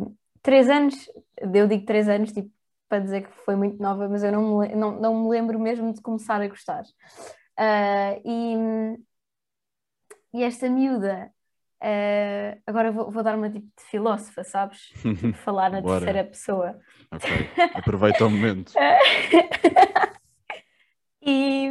3 0.42 0.68
anos, 0.70 1.10
eu 1.38 1.66
digo 1.68 1.84
3 1.84 2.08
anos, 2.08 2.32
tipo, 2.32 2.50
para 2.88 3.02
dizer 3.02 3.22
que 3.26 3.32
foi 3.44 3.56
muito 3.56 3.82
nova, 3.82 4.08
mas 4.08 4.22
eu 4.22 4.32
não 4.32 4.60
me, 4.60 4.74
não, 4.74 5.00
não 5.00 5.22
me 5.24 5.30
lembro 5.30 5.58
mesmo 5.58 5.92
de 5.92 6.00
começar 6.00 6.40
a 6.40 6.48
gostar. 6.48 6.84
Uh, 7.58 8.20
e, 8.24 8.96
e 10.34 10.42
esta 10.44 10.68
miúda, 10.68 11.32
uh, 11.82 12.60
agora 12.66 12.90
vou, 12.90 13.10
vou, 13.10 13.22
dar 13.22 13.36
uma 13.36 13.50
tipo 13.50 13.66
de 13.66 13.84
filósofa, 13.84 14.44
sabes? 14.44 14.88
Tipo, 15.00 15.36
falar 15.38 15.70
na 15.70 15.82
terceira 15.82 16.24
pessoa. 16.24 16.78
Ok, 17.10 17.30
aproveita 17.74 18.26
o 18.26 18.30
momento. 18.30 18.72
e, 21.22 21.70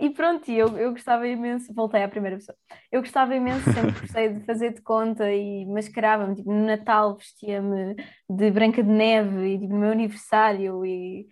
e 0.00 0.10
pronto, 0.10 0.50
eu, 0.50 0.76
eu 0.78 0.92
gostava 0.92 1.26
imenso, 1.26 1.72
voltei 1.74 2.02
à 2.02 2.08
primeira 2.08 2.36
pessoa, 2.36 2.56
eu 2.92 3.00
gostava 3.00 3.34
imenso, 3.34 3.72
sempre 3.72 4.00
gostei 4.00 4.28
de 4.28 4.44
fazer 4.44 4.74
de 4.74 4.82
conta 4.82 5.32
e 5.32 5.64
mascarava-me, 5.66 6.34
tipo, 6.34 6.52
no 6.52 6.66
Natal 6.66 7.16
vestia-me 7.16 7.96
de 8.28 8.50
Branca 8.50 8.82
de 8.82 8.90
Neve 8.90 9.54
e 9.54 9.58
tipo, 9.58 9.72
no 9.72 9.80
meu 9.80 9.90
aniversário 9.90 10.84
e, 10.84 11.26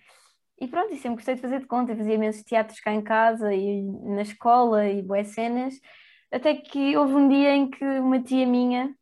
e 0.61 0.69
pronto, 0.69 0.95
e 0.95 0.97
sempre 0.97 1.17
gostei 1.17 1.35
de 1.35 1.43
fazer 1.43 1.61
de 1.61 1.67
conta, 1.67 1.95
fazia 1.95 2.15
imensos 2.15 2.43
teatros 2.43 2.81
cá 2.81 2.93
em 2.93 3.03
casa 3.03 3.53
e 3.53 3.83
na 3.83 4.23
escola 4.23 4.89
e 4.89 5.03
boas 5.03 5.29
cenas, 5.29 5.75
até 6.31 6.55
que 6.55 6.97
houve 6.97 7.15
um 7.15 7.29
dia 7.29 7.55
em 7.55 7.71
que 7.71 7.85
uma 7.85 8.21
tia 8.21 8.47
minha 8.47 8.95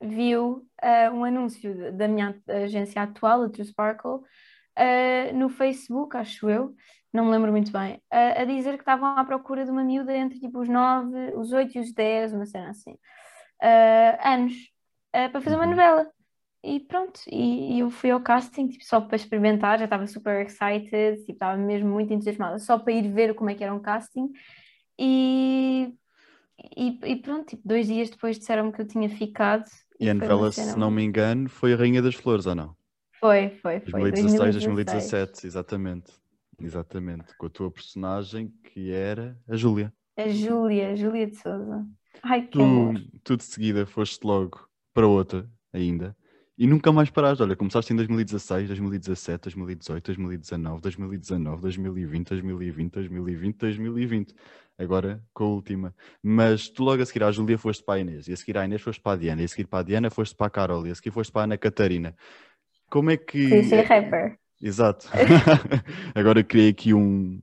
viu 0.00 0.66
uh, 0.82 1.14
um 1.14 1.24
anúncio 1.24 1.92
da 1.92 2.06
minha 2.06 2.40
agência 2.48 3.02
atual, 3.02 3.42
a 3.42 3.48
True 3.48 3.66
Sparkle, 3.66 4.14
uh, 4.14 5.34
no 5.34 5.48
Facebook, 5.48 6.16
acho 6.16 6.48
eu, 6.48 6.74
não 7.12 7.24
me 7.24 7.30
lembro 7.30 7.50
muito 7.50 7.72
bem, 7.72 8.00
a, 8.10 8.42
a, 8.42 8.44
dizer 8.44 8.74
que 8.74 8.82
estavam 8.82 9.16
à 9.16 9.24
procura 9.24 9.64
de 9.64 9.70
uma 9.70 9.82
miúda 9.82 10.14
entre 10.14 10.38
tipo 10.38 10.60
os 10.60 10.68
9, 10.68 11.34
os 11.34 11.52
8 11.52 11.78
e 11.78 11.80
os 11.80 11.92
10, 11.92 12.34
uma 12.34 12.46
cena 12.46 12.70
assim, 12.70 12.92
uh, 12.92 14.28
anos, 14.28 14.54
uh, 15.14 15.30
para 15.30 15.40
fazer 15.40 15.56
uma 15.56 15.64
uhum. 15.64 15.70
novela. 15.70 16.10
E 16.62 16.80
pronto, 16.80 17.20
e, 17.30 17.76
e, 17.76 17.80
eu 17.80 17.90
fui 17.90 18.10
ao 18.10 18.20
casting 18.20 18.66
tipo, 18.66 18.84
só 18.84 19.00
para 19.00 19.14
experimentar, 19.16 19.78
já 19.78 19.84
estava 19.84 20.06
super 20.06 20.44
excited, 20.44 21.18
tipo, 21.20 21.32
estava 21.32 21.56
mesmo 21.56 21.88
muito 21.88 22.12
entusiasmada, 22.12 22.58
só 22.58 22.76
para 22.78 22.92
ir 22.92 23.08
ver 23.12 23.34
como 23.34 23.50
é 23.50 23.54
que 23.54 23.62
era 23.62 23.72
um 23.72 23.80
casting. 23.80 24.32
E, 24.98 25.94
e, 26.76 26.98
e 27.04 27.16
pronto, 27.16 27.48
tipo, 27.48 27.62
dois 27.66 27.86
dias 27.86 28.10
depois 28.10 28.38
disseram-me 28.38 28.72
que 28.72 28.80
eu 28.80 28.86
tinha 28.86 29.08
ficado. 29.08 29.64
E, 30.00 30.06
e 30.06 30.10
a 30.10 30.14
novela, 30.14 30.50
se 30.52 30.78
não 30.78 30.90
me 30.90 31.02
engano, 31.02 31.48
foi 31.48 31.72
a 31.72 31.76
Rainha 31.76 32.02
das 32.02 32.14
Flores, 32.14 32.46
ou 32.46 32.54
não? 32.54 32.76
Foi, 33.18 33.50
foi, 33.62 33.80
foi. 33.80 34.10
2016, 34.10 34.54
2016. 34.54 35.10
2017, 35.10 35.46
exatamente. 35.46 36.12
Exatamente, 36.58 37.36
com 37.36 37.46
a 37.46 37.50
tua 37.50 37.70
personagem 37.70 38.50
que 38.64 38.90
era 38.90 39.38
a 39.46 39.56
Júlia. 39.56 39.92
A 40.16 40.28
Júlia, 40.28 40.92
a 40.92 40.94
Júlia 40.94 41.26
de 41.26 41.36
Souza. 41.36 41.86
Ai, 42.22 42.42
que 42.42 42.48
tu, 42.48 42.62
amor. 42.62 42.94
tu 43.22 43.36
de 43.36 43.44
seguida 43.44 43.84
foste 43.84 44.24
logo 44.24 44.66
para 44.94 45.06
outra 45.06 45.46
ainda 45.70 46.16
e 46.58 46.66
nunca 46.66 46.90
mais 46.90 47.10
paraste. 47.10 47.42
Olha, 47.42 47.54
começaste 47.54 47.92
em 47.92 47.96
2016, 47.96 48.68
2017, 48.68 49.42
2018, 49.42 50.04
2019, 50.04 50.80
2019, 50.80 51.62
2020, 51.62 52.28
2020, 52.28 52.92
2020, 52.92 53.56
2020. 53.56 54.34
Agora 54.78 55.22
com 55.32 55.44
a 55.44 55.48
última. 55.48 55.94
Mas 56.22 56.68
tu 56.68 56.82
logo 56.84 57.02
a 57.02 57.06
seguir 57.06 57.24
à 57.24 57.32
Júlia 57.32 57.58
foste 57.58 57.84
para 57.84 57.94
a 57.94 57.98
Inês, 58.00 58.28
e 58.28 58.32
a 58.32 58.36
seguir 58.36 58.58
à 58.58 58.64
Inês 58.64 58.82
foste 58.82 59.00
para 59.00 59.12
a 59.12 59.16
Diana, 59.16 59.42
e 59.42 59.44
a 59.44 59.48
seguir 59.48 59.66
para 59.66 59.80
a 59.80 59.82
Diana 59.82 60.10
foste 60.10 60.34
para 60.34 60.46
a 60.46 60.50
Carol, 60.50 60.86
e 60.86 60.90
a 60.90 60.94
seguir 60.94 61.10
foste 61.10 61.32
para 61.32 61.42
a 61.42 61.44
Ana 61.44 61.58
Catarina. 61.58 62.14
Como 62.90 63.10
é 63.10 63.16
que. 63.16 63.48
Sim, 63.48 63.62
sim, 63.62 63.80
rapper. 63.80 64.38
Exato. 64.62 65.08
Agora 66.14 66.42
criei 66.42 66.70
aqui 66.70 66.94
um, 66.94 67.40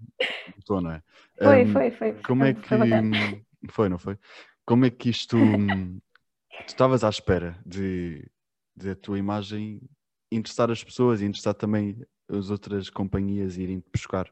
tom, 0.65 0.81
não 0.81 0.91
é? 0.91 1.01
Foi, 1.37 1.63
um, 1.63 1.71
foi, 1.71 1.91
foi. 1.91 2.13
Como 2.25 2.43
é 2.43 2.53
que. 2.53 2.61
Foi, 3.69 3.89
não 3.89 3.97
foi? 3.97 4.17
Como 4.65 4.85
é 4.85 4.89
que 4.89 5.09
isto. 5.09 5.37
tu 6.65 6.71
estavas 6.71 7.03
à 7.03 7.09
espera 7.09 7.57
de, 7.65 8.25
de 8.75 8.91
a 8.91 8.95
tua 8.95 9.19
imagem 9.19 9.81
interessar 10.31 10.71
as 10.71 10.83
pessoas 10.83 11.21
e 11.21 11.25
interessar 11.25 11.53
também 11.53 11.97
as 12.29 12.49
outras 12.49 12.89
companhias 12.89 13.57
irem 13.57 13.79
te 13.79 13.89
buscar? 13.91 14.31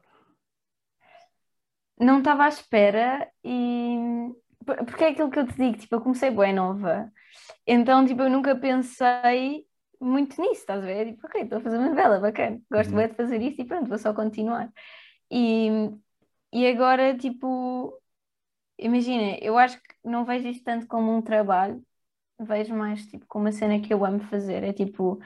Não 1.98 2.18
estava 2.18 2.44
à 2.44 2.48
espera 2.48 3.30
e. 3.44 3.96
Porque 4.64 5.04
é 5.04 5.08
aquilo 5.08 5.30
que 5.30 5.38
eu 5.38 5.46
te 5.46 5.56
digo, 5.56 5.76
tipo, 5.76 5.94
eu 5.96 6.00
comecei 6.00 6.30
bem 6.30 6.52
nova. 6.52 7.10
Então, 7.66 8.06
tipo, 8.06 8.22
eu 8.22 8.30
nunca 8.30 8.54
pensei 8.54 9.66
muito 10.00 10.40
nisso, 10.40 10.60
estás 10.60 10.82
a 10.82 10.86
ver? 10.86 11.12
Tipo, 11.12 11.26
ok, 11.26 11.42
estou 11.42 11.58
a 11.58 11.60
fazer 11.60 11.78
uma 11.78 11.88
novela, 11.88 12.20
bacana, 12.20 12.60
gosto 12.70 12.90
uhum. 12.90 12.96
bem 12.96 13.08
de 13.08 13.14
fazer 13.14 13.40
isso 13.40 13.60
e 13.60 13.64
pronto, 13.64 13.88
vou 13.88 13.98
só 13.98 14.12
continuar. 14.12 14.70
E, 15.30 15.68
e 16.52 16.66
agora, 16.66 17.16
tipo, 17.16 18.00
imagina, 18.78 19.38
eu 19.40 19.56
acho 19.58 19.80
que 19.80 19.94
não 20.04 20.24
vejo 20.24 20.48
isto 20.48 20.64
tanto 20.64 20.86
como 20.86 21.16
um 21.16 21.22
trabalho, 21.22 21.82
vejo 22.40 22.74
mais 22.74 23.06
tipo 23.06 23.26
como 23.26 23.44
uma 23.46 23.52
cena 23.52 23.80
que 23.80 23.92
eu 23.92 24.04
amo 24.04 24.20
fazer. 24.20 24.62
É 24.64 24.72
tipo, 24.72 25.20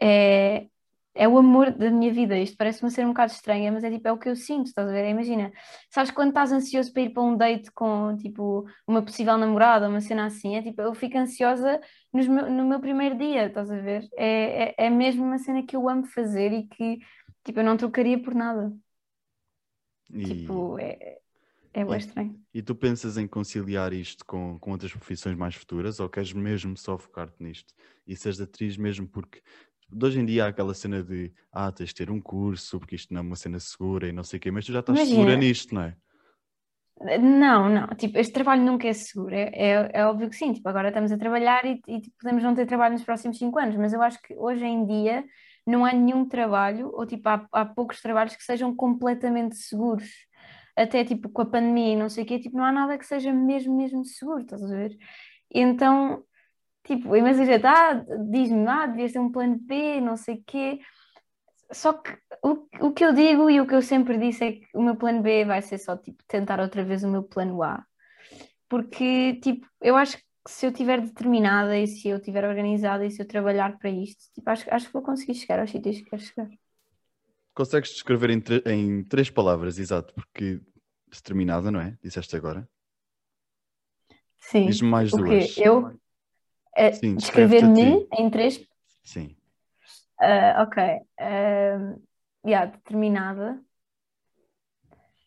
é, 0.00 0.68
é 1.14 1.28
o 1.28 1.38
amor 1.38 1.70
da 1.72 1.90
minha 1.90 2.12
vida. 2.12 2.38
Isto 2.38 2.56
parece-me 2.56 2.90
ser 2.90 3.04
um 3.04 3.10
bocado 3.10 3.32
estranha, 3.32 3.70
mas 3.72 3.84
é 3.84 3.90
tipo, 3.90 4.08
é 4.08 4.12
o 4.12 4.18
que 4.18 4.28
eu 4.28 4.36
sinto, 4.36 4.66
estás 4.66 4.88
a 4.88 4.92
ver? 4.92 5.08
Imagina, 5.08 5.52
sabes 5.90 6.10
quando 6.10 6.30
estás 6.30 6.52
ansioso 6.52 6.92
para 6.92 7.02
ir 7.02 7.10
para 7.12 7.22
um 7.22 7.36
date 7.36 7.70
com 7.72 8.16
tipo 8.16 8.66
uma 8.86 9.02
possível 9.02 9.38
namorada, 9.38 9.88
uma 9.88 10.00
cena 10.00 10.26
assim, 10.26 10.56
é 10.56 10.62
tipo, 10.62 10.82
eu 10.82 10.94
fico 10.94 11.16
ansiosa 11.18 11.80
no 12.12 12.22
meu, 12.34 12.50
no 12.50 12.64
meu 12.66 12.80
primeiro 12.80 13.16
dia, 13.16 13.46
estás 13.46 13.70
a 13.70 13.76
ver? 13.76 14.08
É, 14.16 14.70
é, 14.70 14.86
é 14.86 14.90
mesmo 14.90 15.24
uma 15.24 15.38
cena 15.38 15.62
que 15.64 15.76
eu 15.76 15.88
amo 15.88 16.04
fazer 16.06 16.52
e 16.52 16.66
que 16.66 16.98
tipo, 17.44 17.60
eu 17.60 17.64
não 17.64 17.76
trocaria 17.76 18.20
por 18.20 18.34
nada. 18.34 18.72
E... 20.10 20.24
Tipo, 20.24 20.78
é, 20.78 21.18
é 21.74 21.84
bem 21.84 21.98
estranho. 21.98 22.40
E 22.54 22.62
tu 22.62 22.74
pensas 22.74 23.18
em 23.18 23.26
conciliar 23.26 23.92
isto 23.92 24.24
com, 24.24 24.58
com 24.60 24.70
outras 24.70 24.92
profissões 24.92 25.36
mais 25.36 25.56
futuras 25.56 25.98
ou 25.98 26.08
queres 26.08 26.32
mesmo 26.32 26.76
só 26.76 26.96
focar-te 26.96 27.42
nisto? 27.42 27.74
E 28.06 28.14
seres 28.14 28.40
atriz 28.40 28.76
mesmo 28.76 29.08
porque 29.08 29.42
de 29.90 30.06
hoje 30.06 30.20
em 30.20 30.24
dia 30.24 30.44
há 30.44 30.48
aquela 30.48 30.72
cena 30.72 31.02
de 31.02 31.32
ah, 31.52 31.70
tens 31.72 31.88
de 31.88 31.96
ter 31.96 32.10
um 32.10 32.20
curso, 32.20 32.78
porque 32.78 32.94
isto 32.94 33.12
não 33.12 33.20
é 33.20 33.24
uma 33.24 33.36
cena 33.36 33.58
segura 33.58 34.08
e 34.08 34.12
não 34.12 34.22
sei 34.22 34.38
o 34.38 34.40
quê, 34.40 34.50
mas 34.50 34.64
tu 34.64 34.72
já 34.72 34.80
estás 34.80 34.98
Imagina. 34.98 35.20
segura 35.20 35.36
nisto, 35.36 35.74
não 35.74 35.82
é? 35.82 35.96
Não, 37.20 37.68
não, 37.68 37.88
tipo, 37.88 38.18
este 38.18 38.32
trabalho 38.32 38.62
nunca 38.62 38.86
é 38.86 38.92
seguro, 38.92 39.34
é, 39.34 39.50
é, 39.52 39.90
é 39.92 40.06
óbvio 40.06 40.30
que 40.30 40.36
sim, 40.36 40.52
tipo, 40.52 40.68
agora 40.68 40.88
estamos 40.88 41.10
a 41.10 41.18
trabalhar 41.18 41.64
e, 41.64 41.80
e 41.88 42.00
tipo, 42.00 42.16
podemos 42.20 42.42
não 42.42 42.54
ter 42.54 42.66
trabalho 42.66 42.94
nos 42.94 43.02
próximos 43.02 43.36
cinco 43.36 43.58
anos, 43.58 43.76
mas 43.76 43.92
eu 43.92 44.00
acho 44.00 44.22
que 44.22 44.32
hoje 44.36 44.64
em 44.64 44.86
dia 44.86 45.24
não 45.66 45.84
há 45.84 45.92
nenhum 45.92 46.26
trabalho, 46.26 46.90
ou 46.94 47.04
tipo, 47.04 47.28
há, 47.28 47.46
há 47.52 47.64
poucos 47.64 48.00
trabalhos 48.00 48.36
que 48.36 48.44
sejam 48.44 48.74
completamente 48.74 49.56
seguros, 49.56 50.08
até 50.76 51.04
tipo 51.04 51.28
com 51.28 51.42
a 51.42 51.46
pandemia 51.46 51.92
e 51.94 51.96
não 51.96 52.08
sei 52.08 52.24
o 52.24 52.26
quê, 52.26 52.38
tipo, 52.38 52.56
não 52.56 52.64
há 52.64 52.72
nada 52.72 52.98
que 52.98 53.06
seja 53.06 53.32
mesmo, 53.32 53.76
mesmo 53.76 54.04
seguro, 54.04 54.42
estás 54.42 54.62
a 54.62 54.68
ver? 54.68 54.96
Então, 55.50 56.24
Tipo, 56.84 57.16
imagina, 57.16 57.58
ah, 57.64 57.94
diz-me, 58.30 58.68
ah, 58.68 58.86
devias 58.86 59.12
ter 59.12 59.18
um 59.18 59.32
plano 59.32 59.58
B, 59.58 60.00
não 60.02 60.16
sei 60.16 60.36
o 60.36 60.44
quê. 60.46 60.80
Só 61.72 61.94
que 61.94 62.12
o, 62.42 62.68
o 62.88 62.92
que 62.92 63.04
eu 63.04 63.12
digo 63.14 63.50
e 63.50 63.60
o 63.60 63.66
que 63.66 63.74
eu 63.74 63.82
sempre 63.82 64.18
disse 64.18 64.44
é 64.44 64.52
que 64.52 64.68
o 64.74 64.82
meu 64.82 64.96
plano 64.96 65.22
B 65.22 65.44
vai 65.46 65.62
ser 65.62 65.78
só, 65.78 65.96
tipo, 65.96 66.22
tentar 66.28 66.60
outra 66.60 66.84
vez 66.84 67.02
o 67.02 67.08
meu 67.10 67.22
plano 67.22 67.62
A. 67.62 67.84
Porque, 68.68 69.34
tipo, 69.42 69.66
eu 69.80 69.96
acho 69.96 70.18
que 70.18 70.24
se 70.48 70.66
eu 70.66 70.70
estiver 70.70 71.00
determinada 71.00 71.78
e 71.78 71.86
se 71.86 72.08
eu 72.08 72.18
estiver 72.18 72.44
organizada 72.44 73.06
e 73.06 73.10
se 73.10 73.22
eu 73.22 73.26
trabalhar 73.26 73.78
para 73.78 73.90
isto, 73.90 74.24
tipo, 74.34 74.48
acho, 74.50 74.72
acho 74.74 74.86
que 74.88 74.92
vou 74.92 75.02
conseguir 75.02 75.34
chegar 75.34 75.60
aos 75.60 75.70
sítios 75.70 75.98
que 75.98 76.04
quero 76.10 76.22
chegar. 76.22 76.48
Consegues 77.54 77.90
descrever 77.90 78.30
em, 78.30 78.42
em 78.66 79.04
três 79.04 79.30
palavras, 79.30 79.78
exato, 79.78 80.12
porque 80.14 80.60
determinada, 81.08 81.70
não 81.70 81.80
é? 81.80 81.96
Disseste 82.02 82.34
agora. 82.34 82.68
Sim. 84.38 84.66
Diz-me 84.66 84.88
mais 84.88 85.10
duas. 85.10 85.56
Eu, 85.56 85.98
Sim, 86.94 87.16
Descrever-me 87.16 88.08
em 88.12 88.30
três. 88.30 88.66
Sim. 89.02 89.36
Uh, 90.20 90.62
ok. 90.62 90.82
Uh, 91.20 92.02
yeah, 92.44 92.70
determinada. 92.70 93.62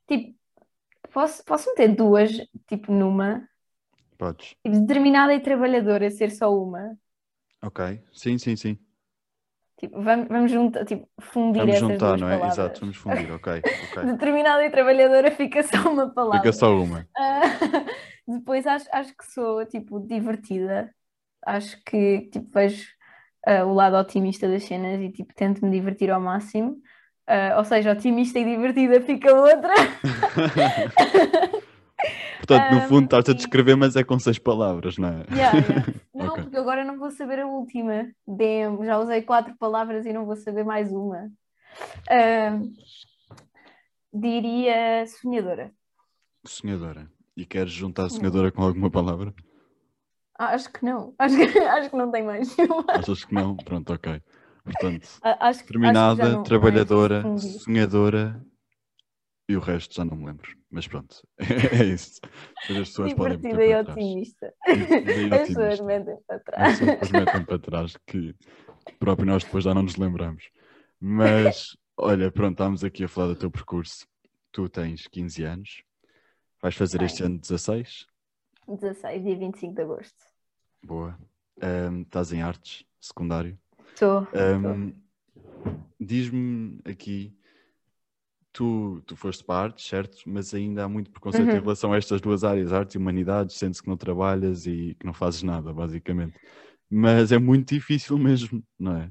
Tipo, 0.07 0.38
posso, 1.12 1.43
posso 1.46 1.69
meter 1.69 1.96
duas, 1.96 2.31
tipo, 2.67 2.91
numa? 2.91 3.48
Podes. 4.17 4.55
Tipo, 4.63 4.79
determinada 4.79 5.34
e 5.34 5.39
trabalhadora, 5.39 6.12
ser 6.12 6.31
só 6.31 6.53
uma. 6.53 6.98
Ok. 7.62 8.03
Sim, 8.12 8.38
sim, 8.38 8.55
sim. 8.55 8.87
Tipo, 9.79 10.01
vamos, 10.01 10.27
vamos 10.27 10.51
juntar, 10.51 10.86
tipo, 10.86 11.07
fundir 11.19 11.62
vamos 11.62 11.75
essas 11.75 11.88
juntar, 11.88 12.07
duas 12.07 12.22
não 12.22 12.29
é? 12.29 12.38
palavras. 12.38 12.57
Exato, 12.57 12.79
vamos 12.81 12.98
fundir, 12.98 13.31
ok. 13.31 13.53
okay. 13.91 14.03
Determinada 14.05 14.65
e 14.65 14.69
trabalhadora 14.72 15.31
fica 15.31 15.62
só 15.62 15.89
uma 15.89 16.10
palavra. 16.10 16.39
Fica 16.39 16.53
só 16.53 16.75
uma. 16.75 17.00
Uh, 17.00 17.86
depois 18.39 18.65
acho, 18.65 18.88
acho 18.91 19.15
que 19.15 19.25
sou, 19.25 19.65
tipo, 19.65 20.00
divertida 20.00 20.91
acho 21.48 21.81
que 21.86 22.29
tipo, 22.31 22.48
vejo 22.53 22.86
uh, 23.48 23.63
o 23.65 23.74
lado 23.74 23.96
otimista 23.96 24.48
das 24.48 24.63
cenas 24.63 25.01
e 25.01 25.10
tipo, 25.10 25.34
tento 25.34 25.65
me 25.65 25.72
divertir 25.72 26.12
ao 26.12 26.19
máximo. 26.19 26.77
Uh, 27.29 27.57
ou 27.57 27.65
seja, 27.65 27.91
otimista 27.91 28.39
e 28.39 28.46
divertida 28.46 29.01
fica 29.01 29.34
outra. 29.34 29.74
Portanto, 32.38 32.74
no 32.74 32.81
fundo, 32.81 33.05
estás 33.05 33.27
a 33.27 33.34
descrever, 33.34 33.75
mas 33.75 33.98
é 33.98 34.03
com 34.03 34.17
seis 34.17 34.39
palavras, 34.39 34.98
não 34.98 35.10
é? 35.10 35.25
Yeah, 35.34 35.57
yeah. 35.57 35.93
Okay. 36.38 36.44
porque 36.44 36.58
agora 36.58 36.84
não 36.86 36.98
vou 37.00 37.10
saber 37.12 37.39
a 37.39 37.48
última. 37.48 38.12
Damn, 38.27 38.86
já 38.86 39.00
usei 39.00 39.22
quatro 39.22 39.56
palavras 39.58 40.06
e 40.06 40.13
não 40.13 40.25
vou 40.25 40.36
saber 40.36 40.63
mais 40.63 40.91
uma. 40.91 41.32
Uh, 42.10 42.72
diria 44.13 45.06
sonhadora. 45.08 45.72
Sonhadora. 46.46 47.10
E 47.36 47.46
queres 47.46 47.72
juntar 47.72 48.10
sonhadora 48.10 48.51
com 48.51 48.63
alguma 48.63 48.89
palavra? 48.89 49.34
Acho 50.38 50.72
que 50.72 50.86
não. 50.86 51.13
Acho 51.20 51.36
que, 51.36 51.60
acho 51.60 51.89
que 51.89 51.96
não 51.96 52.12
tem 52.12 52.24
mais 52.24 52.56
nenhuma. 52.56 52.86
Achas 52.89 53.25
que 53.25 53.34
não? 53.34 53.56
Pronto, 53.56 53.94
ok. 53.94 54.22
Portanto, 54.63 55.08
Acho, 55.22 55.63
que- 55.65 55.77
acho 55.86 56.44
trabalhadora, 56.44 57.24
sonhadora 57.60 58.46
e 59.47 59.55
o 59.55 59.59
resto 59.59 59.95
já 59.95 60.03
não 60.05 60.17
me 60.17 60.25
lembro. 60.25 60.55
Mas 60.69 60.87
pronto, 60.87 61.25
é 61.39 61.83
isso. 61.85 62.19
Depois 62.61 62.79
as 62.79 62.89
pessoas 62.89 63.13
podem 63.13 63.37
meter 63.37 63.49
Divertida 63.49 63.65
e 63.65 63.73
para 63.73 63.83
trás. 63.83 63.97
otimista. 63.97 64.53
E 64.67 65.33
As 65.33 65.47
pessoas 65.47 65.79
metem 65.81 66.17
para 66.27 66.35
As 66.37 66.43
trás. 66.43 66.79
pessoas 66.79 66.91
depois 66.91 67.11
metem 67.11 67.43
para 67.45 67.59
trás 67.59 67.97
que 68.05 68.35
próprio 68.99 69.25
nós 69.25 69.43
depois 69.43 69.63
já 69.63 69.73
não 69.73 69.83
nos 69.83 69.95
lembramos. 69.95 70.49
Mas, 70.99 71.77
olha, 71.97 72.31
pronto, 72.31 72.51
estamos 72.53 72.83
aqui 72.83 73.03
a 73.03 73.07
falar 73.07 73.27
do 73.27 73.35
teu 73.35 73.49
percurso. 73.51 74.05
Tu 74.51 74.67
tens 74.69 75.07
15 75.07 75.43
anos, 75.43 75.83
vais 76.61 76.75
fazer 76.75 77.01
este 77.03 77.17
Tenho. 77.19 77.29
ano 77.29 77.39
16. 77.39 78.07
16, 78.67 79.23
dia 79.23 79.37
25 79.37 79.73
de 79.75 79.81
agosto. 79.81 80.17
Boa. 80.83 81.17
Ahm, 81.61 82.01
estás 82.01 82.33
em 82.33 82.41
artes, 82.41 82.85
secundário. 82.99 83.57
Estou. 83.93 84.27
Ahm, 84.33 84.91
Diz-me 85.99 86.79
aqui, 86.85 87.35
tu, 88.57 89.01
tu 89.05 89.15
foste 89.15 89.43
para 89.43 89.63
artes, 89.65 89.85
certo? 89.87 90.17
Mas 90.25 90.53
ainda 90.53 90.83
há 90.85 90.89
muito 90.89 91.11
preconceito 91.11 91.49
em 91.49 91.55
Uhum. 91.57 91.61
relação 91.61 91.93
a 91.93 91.97
estas 91.97 92.19
duas 92.21 92.43
áreas, 92.43 92.73
artes 92.73 92.95
e 92.95 92.97
humanidades, 92.97 93.55
sente-se 93.57 93.81
que 93.83 93.89
não 93.89 93.97
trabalhas 93.97 94.65
e 94.65 94.95
que 94.99 95.05
não 95.05 95.13
fazes 95.13 95.43
nada, 95.43 95.71
basicamente. 95.73 96.37
Mas 96.89 97.31
é 97.31 97.37
muito 97.37 97.73
difícil 97.73 98.17
mesmo, 98.17 98.63
não 98.79 98.97
é? 98.97 99.09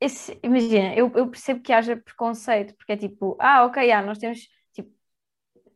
Esse- 0.00 0.38
imagina, 0.42 0.94
eu, 0.94 1.10
eu 1.14 1.28
percebo 1.30 1.60
que 1.62 1.72
haja 1.72 1.96
preconceito, 1.96 2.74
porque 2.76 2.92
é 2.92 2.96
tipo, 2.96 3.36
ah, 3.40 3.64
ok, 3.64 3.90
ah, 3.90 4.02
nós 4.02 4.18
temos 4.18 4.40
tipo, 4.72 4.90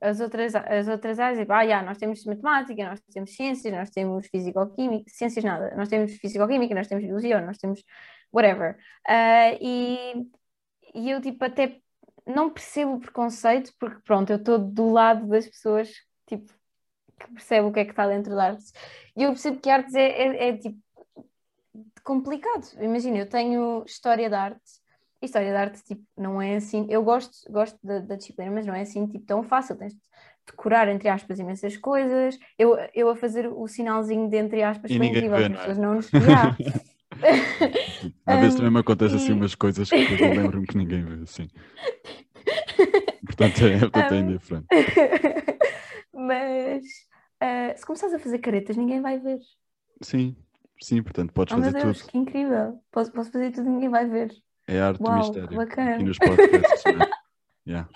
as 0.01 0.21
outras, 0.21 0.55
as 0.55 0.87
outras 0.89 1.19
áreas, 1.19 1.39
tipo, 1.41 1.53
ah, 1.53 1.63
yeah, 1.63 1.87
nós 1.87 1.99
temos 1.99 2.25
matemática, 2.25 2.85
nós 2.91 3.01
temos 3.13 3.35
ciências, 3.35 3.73
nós 3.73 3.91
temos 3.91 4.27
fisicoquímica, 4.29 5.05
ciências 5.11 5.45
nada, 5.45 5.75
nós 5.77 5.89
temos 5.89 6.13
fisicoquímica, 6.17 6.75
nós 6.75 6.87
temos 6.89 7.05
biologia, 7.05 7.41
nós 7.41 7.57
temos 7.59 7.83
whatever. 8.33 8.77
Ah, 9.09 9.53
e, 9.61 10.27
e 10.95 11.11
eu 11.11 11.21
tipo 11.21 11.45
até 11.45 11.81
não 12.29 12.51
percebo 12.51 12.95
o 12.95 13.01
preconceito, 13.01 13.73
porque 13.79 14.01
pronto, 14.05 14.31
eu 14.31 14.37
estou 14.37 14.59
do 14.59 14.91
lado 14.91 15.27
das 15.27 15.47
pessoas 15.47 15.91
tipo, 16.27 16.53
que 17.19 17.33
percebem 17.33 17.71
o 17.71 17.73
que 17.73 17.81
é 17.81 17.85
que 17.85 17.91
está 17.91 18.07
dentro 18.07 18.35
da 18.37 18.49
artes. 18.49 18.73
E 19.17 19.23
eu 19.23 19.31
percebo 19.31 19.59
que 19.59 19.71
artes 19.71 19.95
é, 19.95 20.07
é, 20.07 20.49
é, 20.49 20.57
tipo 20.57 20.79
complicado. 22.03 22.67
Imagina, 22.81 23.19
eu 23.19 23.29
tenho 23.29 23.85
história 23.87 24.31
da 24.31 24.43
arte. 24.43 24.79
E 25.21 25.27
história 25.27 25.53
da 25.53 25.61
arte, 25.61 25.83
tipo, 25.83 26.03
não 26.17 26.41
é 26.41 26.57
assim. 26.57 26.87
Eu 26.89 27.03
gosto, 27.03 27.51
gosto 27.51 27.79
da, 27.83 27.99
da 27.99 28.17
disciplina, 28.17 28.51
mas 28.51 28.67
não 28.67 28.75
é 28.75 28.83
assim, 28.83 29.07
tipo, 29.07 29.27
tão 29.27 29.43
fácil. 29.43 29.77
Tens 29.77 29.93
de 29.93 30.01
decorar, 30.47 30.89
entre 30.89 31.09
aspas, 31.09 31.39
imensas 31.39 31.77
coisas. 31.77 32.39
Eu, 32.57 32.77
eu 32.95 33.09
a 33.11 33.17
fazer 33.17 33.47
o 33.49 33.67
sinalzinho 33.67 34.29
de 34.31 34.37
entre 34.37 34.63
aspas 34.63 34.91
E 34.91 34.97
foi 34.97 35.07
incrível, 35.07 35.37
as 35.37 35.45
é? 35.45 35.49
pessoas 35.51 35.79
não 35.79 35.95
nos. 35.95 36.11
Yeah. 36.13 36.57
Às 38.27 38.41
vezes 38.41 38.55
também 38.57 38.71
me 38.73 38.81
acontece 38.81 39.17
assim 39.17 39.33
umas 39.33 39.55
coisas 39.55 39.89
que 39.89 39.97
eu 39.97 40.35
lembro-me 40.35 40.67
que 40.67 40.77
ninguém 40.77 41.05
vê 41.05 41.23
assim. 41.23 41.49
Portanto, 43.27 43.65
é, 43.67 43.79
portanto, 43.81 44.15
é 44.15 44.19
indiferente. 44.19 44.67
mas 46.13 46.85
ah, 47.41 47.75
se 47.77 47.87
começares 47.87 48.15
a 48.15 48.19
fazer 48.19 48.39
caretas, 48.39 48.77
ninguém 48.77 49.01
vai 49.01 49.19
ver. 49.19 49.39
Sim, 50.03 50.37
sim, 50.81 51.03
portanto, 51.03 51.33
podes 51.33 51.55
Oh 51.55 51.59
meu 51.59 51.67
fazer 51.73 51.85
Deus, 51.85 51.99
tudo. 52.01 52.11
que 52.11 52.19
incrível! 52.19 52.81
Posso, 52.91 53.13
posso 53.13 53.31
fazer 53.33 53.51
tudo 53.53 53.67
e 53.69 53.71
ninguém 53.71 53.89
vai 53.89 54.07
ver. 54.07 54.33
É 54.67 54.81
arte 54.81 54.99
do 55.03 55.09
Uau, 55.09 55.21
que 55.21 55.29
mistério. 55.29 55.57
bacana. 55.57 55.95
Aqui 55.95 56.05
nos 56.05 56.19
podcasts, 56.19 56.85
não 56.95 57.03
é? 57.03 57.11
Yeah. 57.69 57.87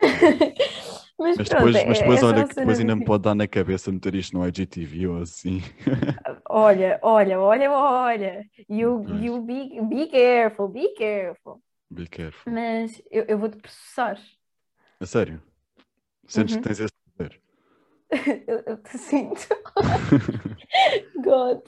Mas 1.18 1.38
Mas 1.38 1.48
pronto, 1.48 1.64
depois, 1.64 1.74
mas 1.86 1.98
é- 1.98 2.00
depois 2.00 2.22
é 2.22 2.24
olha, 2.24 2.44
que 2.44 2.54
depois 2.54 2.76
de 2.76 2.82
ainda 2.82 2.96
me 2.96 3.04
pode 3.04 3.22
dar 3.24 3.34
na 3.34 3.46
cabeça 3.48 3.92
meter 3.92 4.14
isto 4.14 4.36
no 4.36 4.46
IGTV 4.46 5.06
ou 5.08 5.22
assim. 5.22 5.60
Olha, 6.48 6.98
olha, 7.02 7.40
olha, 7.40 7.70
olha. 7.72 8.44
You, 8.68 9.04
you 9.22 9.42
be, 9.42 9.80
be 9.82 10.06
careful, 10.06 10.68
be 10.68 10.94
careful. 10.94 11.62
Be 11.90 12.06
careful. 12.06 12.52
Mas 12.52 13.02
eu, 13.10 13.24
eu 13.28 13.38
vou-te 13.38 13.58
processar. 13.58 14.18
A 15.00 15.06
sério? 15.06 15.42
Sentes 16.26 16.54
Uhum. 16.54 16.62
que 16.62 16.68
tens 16.68 16.80
esse 16.80 16.94
poder? 17.16 17.40
Eu, 18.46 18.62
eu 18.66 18.76
te 18.82 18.96
sinto. 18.98 19.48
God. 21.22 21.62